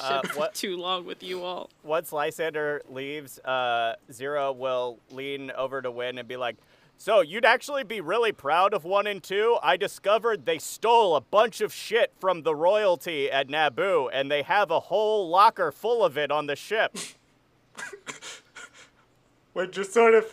Uh, 0.00 0.22
what- 0.34 0.54
too 0.56 0.76
long 0.76 1.04
with 1.04 1.22
you 1.22 1.42
all. 1.44 1.70
Once 1.82 2.12
Lysander 2.12 2.82
leaves, 2.90 3.38
uh, 3.40 3.94
Zero 4.12 4.52
will 4.52 4.98
lean 5.10 5.50
over 5.52 5.80
to 5.82 5.90
Win 5.90 6.18
and 6.18 6.26
be 6.28 6.36
like, 6.36 6.56
So, 6.96 7.20
you'd 7.20 7.44
actually 7.44 7.84
be 7.84 8.00
really 8.00 8.32
proud 8.32 8.74
of 8.74 8.84
one 8.84 9.06
and 9.06 9.22
two? 9.22 9.58
I 9.62 9.76
discovered 9.76 10.46
they 10.46 10.58
stole 10.58 11.14
a 11.16 11.20
bunch 11.20 11.60
of 11.60 11.72
shit 11.72 12.12
from 12.20 12.42
the 12.42 12.54
royalty 12.54 13.30
at 13.30 13.48
Naboo, 13.48 14.08
and 14.12 14.30
they 14.30 14.42
have 14.42 14.70
a 14.70 14.80
whole 14.80 15.28
locker 15.28 15.70
full 15.70 16.04
of 16.04 16.18
it 16.18 16.30
on 16.30 16.46
the 16.46 16.56
ship. 16.56 16.96
Which 19.52 19.72
just 19.72 19.92
sort 19.92 20.14
of, 20.14 20.32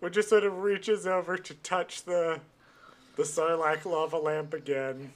which 0.00 0.14
just 0.14 0.28
sort 0.28 0.44
of 0.44 0.58
reaches 0.62 1.06
over 1.06 1.36
to 1.36 1.54
touch 1.54 2.04
the, 2.04 2.40
the 3.16 3.24
Sarlacc 3.24 3.84
lava 3.84 4.16
lamp 4.18 4.54
again. 4.54 5.12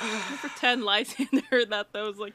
Pretend 0.40 0.84
Lysander 0.84 1.64
that 1.68 1.92
those 1.92 2.18
like. 2.18 2.34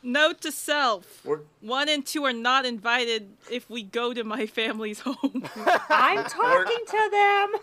Note 0.00 0.40
to 0.42 0.52
self: 0.52 1.24
We're 1.24 1.40
one 1.60 1.88
and 1.88 2.06
two 2.06 2.24
are 2.24 2.32
not 2.32 2.64
invited 2.64 3.30
if 3.50 3.68
we 3.68 3.82
go 3.82 4.14
to 4.14 4.22
my 4.22 4.46
family's 4.46 5.00
home. 5.04 5.48
I'm 5.88 6.24
talking 6.24 6.84
to 6.86 7.08
them. 7.10 7.60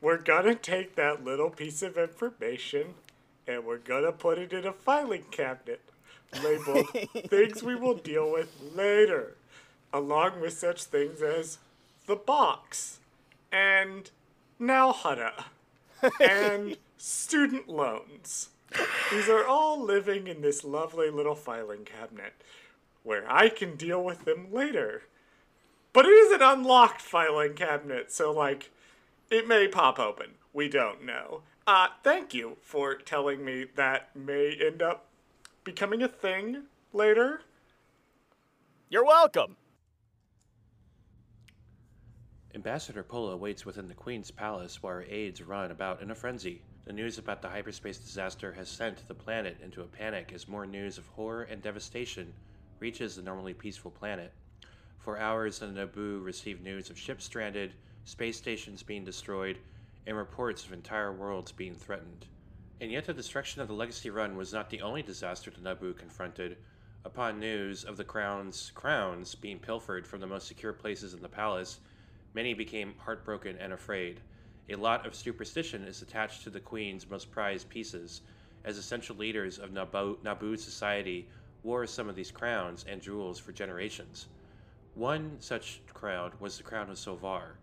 we're 0.00 0.18
gonna 0.22 0.54
take 0.54 0.94
that 0.94 1.24
little 1.24 1.50
piece 1.50 1.82
of 1.82 1.98
information, 1.98 2.94
and 3.48 3.64
we're 3.64 3.78
gonna 3.78 4.12
put 4.12 4.38
it 4.38 4.52
in 4.52 4.64
a 4.64 4.72
filing 4.72 5.24
cabinet, 5.32 5.80
labeled 6.42 6.86
"Things 7.28 7.64
we 7.64 7.74
will 7.74 7.96
deal 7.96 8.30
with 8.30 8.52
later," 8.74 9.34
along 9.92 10.40
with 10.40 10.52
such 10.52 10.84
things 10.84 11.20
as 11.20 11.58
the 12.06 12.16
box, 12.16 13.00
and 13.50 14.08
Nal 14.60 14.94
Hutta, 14.94 15.44
and 16.20 16.76
student 17.02 17.68
loans. 17.68 18.50
These 19.10 19.28
are 19.28 19.44
all 19.44 19.82
living 19.82 20.28
in 20.28 20.40
this 20.40 20.62
lovely 20.62 21.10
little 21.10 21.34
filing 21.34 21.84
cabinet 21.84 22.32
where 23.02 23.28
I 23.28 23.48
can 23.48 23.74
deal 23.74 24.04
with 24.04 24.24
them 24.24 24.52
later. 24.52 25.02
But 25.92 26.04
it 26.04 26.10
is 26.10 26.32
an 26.32 26.42
unlocked 26.42 27.00
filing 27.00 27.54
cabinet, 27.54 28.12
so 28.12 28.30
like 28.30 28.70
it 29.32 29.48
may 29.48 29.66
pop 29.66 29.98
open. 29.98 30.34
We 30.52 30.68
don't 30.68 31.04
know. 31.04 31.42
Uh 31.66 31.88
thank 32.04 32.34
you 32.34 32.56
for 32.62 32.94
telling 32.94 33.44
me 33.44 33.66
that 33.74 34.14
may 34.14 34.56
end 34.64 34.80
up 34.80 35.06
becoming 35.64 36.02
a 36.02 36.08
thing 36.08 36.62
later. 36.92 37.40
You're 38.88 39.04
welcome. 39.04 39.56
Ambassador 42.54 43.02
Pola 43.02 43.36
waits 43.36 43.66
within 43.66 43.88
the 43.88 43.94
Queen's 43.94 44.30
palace 44.30 44.84
while 44.84 44.94
her 44.94 45.06
aides 45.08 45.42
run 45.42 45.72
about 45.72 46.00
in 46.00 46.12
a 46.12 46.14
frenzy. 46.14 46.62
The 46.84 46.92
news 46.92 47.16
about 47.16 47.42
the 47.42 47.48
hyperspace 47.48 47.98
disaster 47.98 48.52
has 48.54 48.68
sent 48.68 49.06
the 49.06 49.14
planet 49.14 49.58
into 49.62 49.82
a 49.82 49.86
panic 49.86 50.32
as 50.32 50.48
more 50.48 50.66
news 50.66 50.98
of 50.98 51.06
horror 51.06 51.44
and 51.44 51.62
devastation 51.62 52.34
reaches 52.80 53.14
the 53.14 53.22
normally 53.22 53.54
peaceful 53.54 53.92
planet. 53.92 54.32
For 54.98 55.16
hours, 55.16 55.60
the 55.60 55.66
Naboo 55.66 56.24
received 56.24 56.60
news 56.60 56.90
of 56.90 56.98
ships 56.98 57.24
stranded, 57.24 57.74
space 58.04 58.36
stations 58.36 58.82
being 58.82 59.04
destroyed, 59.04 59.60
and 60.06 60.16
reports 60.16 60.66
of 60.66 60.72
entire 60.72 61.12
worlds 61.12 61.52
being 61.52 61.76
threatened. 61.76 62.26
And 62.80 62.90
yet, 62.90 63.04
the 63.04 63.14
destruction 63.14 63.62
of 63.62 63.68
the 63.68 63.74
Legacy 63.74 64.10
Run 64.10 64.36
was 64.36 64.52
not 64.52 64.70
the 64.70 64.82
only 64.82 65.02
disaster 65.02 65.52
the 65.52 65.60
Naboo 65.60 65.96
confronted. 65.96 66.56
Upon 67.04 67.38
news 67.38 67.84
of 67.84 67.96
the 67.96 68.04
crown's 68.04 68.72
crowns 68.74 69.36
being 69.36 69.60
pilfered 69.60 70.04
from 70.04 70.18
the 70.18 70.26
most 70.26 70.48
secure 70.48 70.72
places 70.72 71.14
in 71.14 71.22
the 71.22 71.28
palace, 71.28 71.78
many 72.34 72.54
became 72.54 72.94
heartbroken 72.98 73.56
and 73.56 73.72
afraid. 73.72 74.20
A 74.72 74.76
lot 74.76 75.06
of 75.06 75.14
superstition 75.14 75.84
is 75.84 76.00
attached 76.00 76.44
to 76.44 76.50
the 76.50 76.58
Queen's 76.58 77.10
most 77.10 77.30
prized 77.30 77.68
pieces, 77.68 78.22
as 78.64 78.78
essential 78.78 79.14
leaders 79.14 79.58
of 79.58 79.70
Naboo, 79.70 80.16
Naboo 80.24 80.58
society 80.58 81.28
wore 81.62 81.86
some 81.86 82.08
of 82.08 82.16
these 82.16 82.30
crowns 82.30 82.82
and 82.88 83.02
jewels 83.02 83.38
for 83.38 83.52
generations. 83.52 84.28
One 84.94 85.36
such 85.40 85.82
crown 85.92 86.32
was 86.40 86.56
the 86.56 86.62
crown 86.62 86.88
of 86.88 86.96
Sovar. 86.96 87.58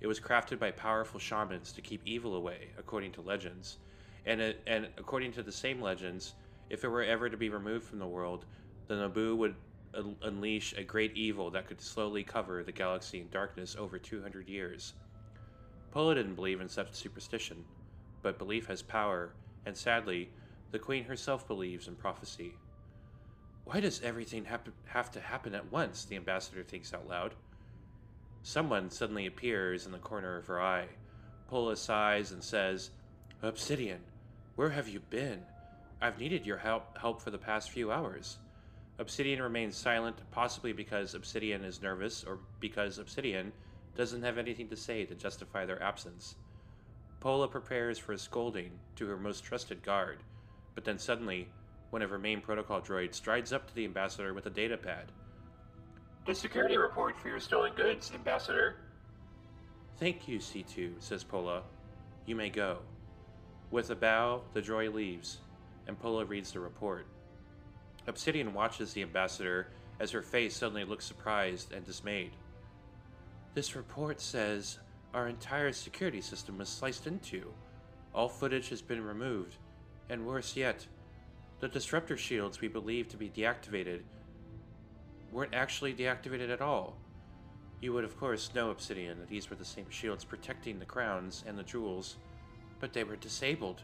It 0.00 0.06
was 0.06 0.20
crafted 0.20 0.60
by 0.60 0.70
powerful 0.70 1.18
shamans 1.18 1.72
to 1.72 1.82
keep 1.82 2.06
evil 2.06 2.36
away, 2.36 2.70
according 2.78 3.10
to 3.12 3.22
legends. 3.22 3.78
And, 4.24 4.40
it, 4.40 4.62
and 4.64 4.88
according 4.98 5.32
to 5.32 5.42
the 5.42 5.50
same 5.50 5.80
legends, 5.80 6.34
if 6.70 6.84
it 6.84 6.88
were 6.88 7.02
ever 7.02 7.28
to 7.28 7.36
be 7.36 7.48
removed 7.48 7.86
from 7.86 7.98
the 7.98 8.06
world, 8.06 8.44
the 8.86 8.94
Naboo 8.94 9.36
would 9.36 9.56
un- 9.94 10.16
unleash 10.22 10.74
a 10.74 10.84
great 10.84 11.16
evil 11.16 11.50
that 11.50 11.66
could 11.66 11.80
slowly 11.80 12.22
cover 12.22 12.62
the 12.62 12.70
galaxy 12.70 13.20
in 13.20 13.28
darkness 13.30 13.74
over 13.76 13.98
200 13.98 14.48
years. 14.48 14.92
Pola 15.92 16.14
didn't 16.14 16.36
believe 16.36 16.62
in 16.62 16.70
such 16.70 16.94
superstition, 16.94 17.64
but 18.22 18.38
belief 18.38 18.66
has 18.66 18.80
power, 18.80 19.34
and 19.66 19.76
sadly, 19.76 20.30
the 20.70 20.78
Queen 20.78 21.04
herself 21.04 21.46
believes 21.46 21.86
in 21.86 21.94
prophecy. 21.96 22.54
Why 23.64 23.80
does 23.80 24.00
everything 24.00 24.46
have 24.46 24.64
to, 24.64 24.72
have 24.86 25.10
to 25.12 25.20
happen 25.20 25.54
at 25.54 25.70
once? 25.70 26.06
The 26.06 26.16
ambassador 26.16 26.62
thinks 26.62 26.94
out 26.94 27.06
loud. 27.06 27.34
Someone 28.42 28.88
suddenly 28.88 29.26
appears 29.26 29.84
in 29.84 29.92
the 29.92 29.98
corner 29.98 30.38
of 30.38 30.46
her 30.46 30.60
eye. 30.60 30.88
Pola 31.46 31.76
sighs 31.76 32.32
and 32.32 32.42
says, 32.42 32.90
Obsidian, 33.42 34.00
where 34.56 34.70
have 34.70 34.88
you 34.88 35.00
been? 35.00 35.42
I've 36.00 36.18
needed 36.18 36.46
your 36.46 36.56
help, 36.56 36.96
help 36.96 37.20
for 37.20 37.30
the 37.30 37.38
past 37.38 37.70
few 37.70 37.92
hours. 37.92 38.38
Obsidian 38.98 39.42
remains 39.42 39.76
silent, 39.76 40.16
possibly 40.30 40.72
because 40.72 41.14
Obsidian 41.14 41.64
is 41.64 41.82
nervous 41.82 42.24
or 42.24 42.38
because 42.60 42.98
Obsidian 42.98 43.52
doesn't 43.96 44.22
have 44.22 44.38
anything 44.38 44.68
to 44.68 44.76
say 44.76 45.04
to 45.04 45.14
justify 45.14 45.64
their 45.66 45.82
absence. 45.82 46.36
Pola 47.20 47.46
prepares 47.46 47.98
for 47.98 48.12
a 48.12 48.18
scolding 48.18 48.72
to 48.96 49.06
her 49.06 49.16
most 49.16 49.44
trusted 49.44 49.82
guard, 49.82 50.18
but 50.74 50.84
then 50.84 50.98
suddenly, 50.98 51.48
one 51.90 52.02
of 52.02 52.10
her 52.10 52.18
main 52.18 52.40
protocol 52.40 52.80
droids 52.80 53.14
strides 53.14 53.52
up 53.52 53.68
to 53.68 53.74
the 53.74 53.84
ambassador 53.84 54.34
with 54.34 54.46
a 54.46 54.50
data 54.50 54.76
pad. 54.76 55.12
The 56.26 56.34
security 56.34 56.76
report 56.76 57.18
for 57.18 57.28
your 57.28 57.40
stolen 57.40 57.72
goods, 57.74 58.12
Ambassador. 58.14 58.76
Thank 59.98 60.26
you, 60.28 60.38
C2, 60.38 60.94
says 61.00 61.24
Pola. 61.24 61.62
You 62.26 62.36
may 62.36 62.48
go. 62.48 62.78
With 63.70 63.90
a 63.90 63.96
bow, 63.96 64.42
the 64.52 64.62
droid 64.62 64.94
leaves, 64.94 65.38
and 65.86 65.98
Pola 65.98 66.24
reads 66.24 66.52
the 66.52 66.60
report. 66.60 67.06
Obsidian 68.06 68.54
watches 68.54 68.92
the 68.92 69.02
ambassador 69.02 69.68
as 70.00 70.10
her 70.10 70.22
face 70.22 70.56
suddenly 70.56 70.84
looks 70.84 71.06
surprised 71.06 71.72
and 71.72 71.84
dismayed. 71.84 72.32
This 73.54 73.76
report 73.76 74.18
says 74.18 74.78
our 75.12 75.28
entire 75.28 75.72
security 75.72 76.22
system 76.22 76.56
was 76.56 76.70
sliced 76.70 77.06
into. 77.06 77.52
All 78.14 78.28
footage 78.28 78.70
has 78.70 78.80
been 78.80 79.04
removed, 79.04 79.56
and 80.08 80.26
worse 80.26 80.56
yet, 80.56 80.86
the 81.60 81.68
disruptor 81.68 82.16
shields 82.16 82.62
we 82.62 82.68
believe 82.68 83.08
to 83.08 83.18
be 83.18 83.28
deactivated 83.28 84.00
weren't 85.30 85.54
actually 85.54 85.92
deactivated 85.92 86.50
at 86.50 86.62
all. 86.62 86.96
You 87.82 87.92
would, 87.92 88.04
of 88.04 88.18
course, 88.18 88.54
know, 88.54 88.70
Obsidian, 88.70 89.18
that 89.18 89.28
these 89.28 89.50
were 89.50 89.56
the 89.56 89.64
same 89.64 89.90
shields 89.90 90.24
protecting 90.24 90.78
the 90.78 90.86
crowns 90.86 91.44
and 91.46 91.58
the 91.58 91.62
jewels, 91.62 92.16
but 92.80 92.94
they 92.94 93.04
were 93.04 93.16
disabled. 93.16 93.82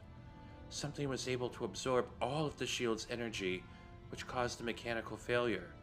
Something 0.70 1.10
was 1.10 1.28
able 1.28 1.50
to 1.50 1.66
absorb 1.66 2.06
all 2.22 2.46
of 2.46 2.56
the 2.56 2.66
shield's 2.66 3.06
energy, 3.10 3.62
which 4.10 4.26
caused 4.26 4.58
the 4.58 4.64
mechanical 4.64 5.16
failure. 5.16 5.74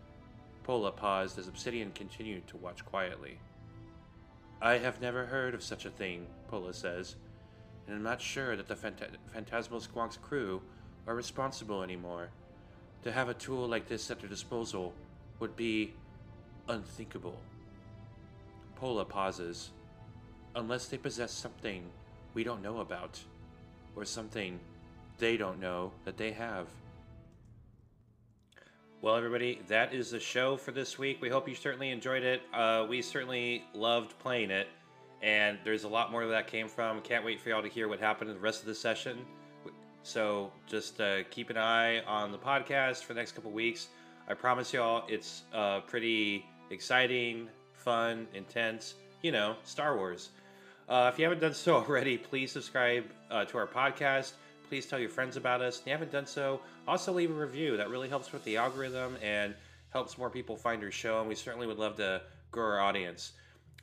Pola 0.64 0.92
paused 0.92 1.38
as 1.38 1.48
Obsidian 1.48 1.92
continued 1.92 2.48
to 2.48 2.58
watch 2.58 2.84
quietly. 2.84 3.38
I 4.66 4.80
have 4.80 5.00
never 5.00 5.28
heard 5.28 5.54
of 5.54 5.62
such 5.62 5.86
a 5.86 5.92
thing, 5.92 6.26
Pola 6.48 6.74
says, 6.74 7.18
and 7.86 7.96
I'm 7.96 8.02
not 8.02 8.20
sure 8.20 8.56
that 8.56 8.68
the 8.68 8.76
Phant- 8.76 9.20
Phantasmal 9.32 9.80
Squonk's 9.80 10.18
crew 10.18 10.60
are 11.06 11.14
responsible 11.14 11.84
anymore. 11.84 12.30
To 13.04 13.12
have 13.12 13.30
a 13.30 13.36
tool 13.36 13.68
like 13.68 13.88
this 13.88 14.10
at 14.10 14.22
their 14.22 14.28
disposal 14.28 14.96
would 15.38 15.56
be 15.56 15.94
unthinkable. 16.68 17.40
Pola 18.76 19.06
pauses. 19.06 19.70
Unless 20.56 20.88
they 20.88 20.98
possess 20.98 21.32
something 21.32 21.84
we 22.34 22.44
don't 22.44 22.64
know 22.64 22.80
about, 22.80 23.20
or 23.96 24.04
something 24.04 24.60
they 25.20 25.38
don't 25.38 25.60
know 25.60 25.92
that 26.06 26.18
they 26.18 26.32
have. 26.32 26.70
Well, 29.06 29.18
everybody, 29.18 29.62
that 29.68 29.94
is 29.94 30.10
the 30.10 30.20
show 30.20 30.58
for 30.58 30.72
this 30.72 30.98
week. 30.98 31.22
We 31.22 31.30
hope 31.30 31.48
you 31.48 31.54
certainly 31.54 31.92
enjoyed 31.92 32.24
it. 32.24 32.42
Uh, 32.52 32.88
we 32.90 33.04
certainly 33.04 33.64
loved 33.76 34.18
playing 34.18 34.50
it, 34.50 34.68
and 35.22 35.60
there's 35.64 35.84
a 35.84 35.88
lot 35.88 36.12
more 36.12 36.26
that 36.26 36.48
came 36.48 36.68
from. 36.68 37.02
Can't 37.02 37.24
wait 37.24 37.40
for 37.40 37.50
y'all 37.50 37.62
to 37.62 37.70
hear 37.70 37.88
what 37.88 38.00
happened 38.00 38.32
in 38.32 38.36
the 38.36 38.42
rest 38.42 38.62
of 38.62 38.66
the 38.66 38.74
session. 38.74 39.20
So 40.02 40.52
just 40.66 41.00
uh, 41.00 41.22
keep 41.30 41.52
an 41.52 41.58
eye 41.60 42.00
on 42.06 42.32
the 42.32 42.40
podcast 42.40 43.04
for 43.04 43.14
the 43.14 43.20
next 43.20 43.34
couple 43.34 43.52
weeks. 43.52 43.90
I 44.28 44.34
promise 44.34 44.74
y'all, 44.74 45.04
it's 45.08 45.44
uh, 45.54 45.82
pretty 45.82 46.44
exciting, 46.72 47.48
fun, 47.74 48.26
intense. 48.34 48.96
You 49.22 49.32
know, 49.32 49.56
Star 49.66 49.96
Wars. 49.96 50.30
Uh, 50.90 51.12
if 51.14 51.20
you 51.20 51.26
haven't 51.26 51.42
done 51.42 51.54
so 51.54 51.76
already, 51.88 52.18
please 52.18 52.52
subscribe 52.52 53.06
uh, 53.30 53.46
to 53.46 53.58
our 53.60 53.68
podcast. 53.68 54.32
Please 54.70 54.86
tell 54.86 55.00
your 55.00 55.10
friends 55.10 55.38
about 55.38 55.62
us. 55.62 55.80
If 55.80 55.86
you 55.86 55.92
haven't 55.92 56.12
done 56.12 56.26
so, 56.26 56.60
also 56.88 57.14
leave 57.14 57.32
a 57.32 57.34
review. 57.34 57.78
That 57.78 57.90
really 57.90 58.10
helps 58.10 58.32
with 58.32 58.44
the 58.44 58.58
algorithm 58.58 59.18
and 59.22 59.54
helps 59.92 60.18
more 60.18 60.30
people 60.30 60.56
find 60.58 60.84
our 60.84 60.92
show. 60.92 61.20
And 61.20 61.30
we 61.30 61.36
certainly 61.36 61.68
would 61.68 61.78
love 61.78 61.96
to 61.98 62.22
grow 62.52 62.66
our 62.66 62.80
audience. 62.80 63.34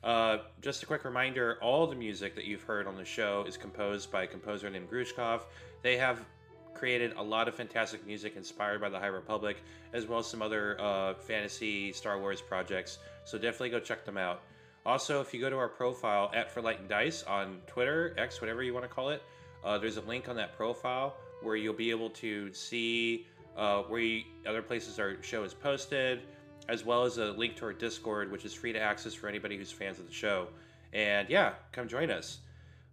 Uh, 0.03 0.39
just 0.61 0.83
a 0.83 0.85
quick 0.85 1.05
reminder 1.05 1.57
all 1.61 1.87
the 1.87 1.95
music 1.95 2.35
that 2.35 2.43
you've 2.43 2.63
heard 2.63 2.87
on 2.87 2.97
the 2.97 3.05
show 3.05 3.45
is 3.47 3.55
composed 3.55 4.11
by 4.11 4.23
a 4.23 4.27
composer 4.27 4.69
named 4.69 4.89
Grushkov. 4.89 5.41
They 5.81 5.95
have 5.97 6.25
created 6.73 7.13
a 7.15 7.23
lot 7.23 7.47
of 7.47 7.55
fantastic 7.55 8.05
music 8.05 8.35
inspired 8.35 8.81
by 8.81 8.89
the 8.89 8.99
High 8.99 9.07
Republic, 9.07 9.57
as 9.93 10.05
well 10.05 10.19
as 10.19 10.27
some 10.27 10.41
other 10.41 10.79
uh, 10.81 11.13
fantasy 11.13 11.93
Star 11.93 12.19
Wars 12.19 12.41
projects. 12.41 12.97
So 13.23 13.37
definitely 13.37 13.69
go 13.69 13.79
check 13.79 14.03
them 14.03 14.17
out. 14.17 14.41
Also, 14.85 15.21
if 15.21 15.33
you 15.33 15.39
go 15.39 15.49
to 15.49 15.55
our 15.55 15.69
profile 15.69 16.29
at 16.33 16.51
For 16.51 16.61
Light 16.61 16.81
and 16.81 16.89
Dice 16.89 17.23
on 17.23 17.61
Twitter, 17.67 18.13
X, 18.17 18.41
whatever 18.41 18.61
you 18.61 18.73
want 18.73 18.83
to 18.83 18.89
call 18.93 19.09
it, 19.09 19.23
uh, 19.63 19.77
there's 19.77 19.97
a 19.97 20.01
link 20.01 20.29
on 20.29 20.35
that 20.35 20.55
profile 20.55 21.15
where 21.41 21.55
you'll 21.55 21.73
be 21.73 21.89
able 21.89 22.09
to 22.09 22.53
see 22.53 23.27
uh, 23.57 23.81
where 23.83 23.99
you, 23.99 24.23
other 24.47 24.61
places 24.61 24.99
our 24.99 25.21
show 25.21 25.43
is 25.43 25.53
posted, 25.53 26.21
as 26.69 26.85
well 26.85 27.03
as 27.03 27.17
a 27.17 27.31
link 27.31 27.55
to 27.57 27.65
our 27.65 27.73
Discord, 27.73 28.31
which 28.31 28.45
is 28.45 28.53
free 28.53 28.73
to 28.73 28.79
access 28.79 29.13
for 29.13 29.27
anybody 29.27 29.57
who's 29.57 29.71
fans 29.71 29.99
of 29.99 30.07
the 30.07 30.13
show. 30.13 30.47
And 30.93 31.29
yeah, 31.29 31.53
come 31.71 31.87
join 31.87 32.09
us. 32.09 32.39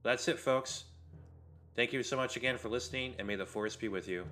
That's 0.02 0.26
it, 0.28 0.38
folks. 0.38 0.84
Thank 1.76 1.92
you 1.92 2.02
so 2.02 2.16
much 2.16 2.36
again 2.36 2.58
for 2.58 2.68
listening, 2.68 3.14
and 3.18 3.26
may 3.26 3.36
the 3.36 3.46
force 3.46 3.76
be 3.76 3.88
with 3.88 4.08
you. 4.08 4.24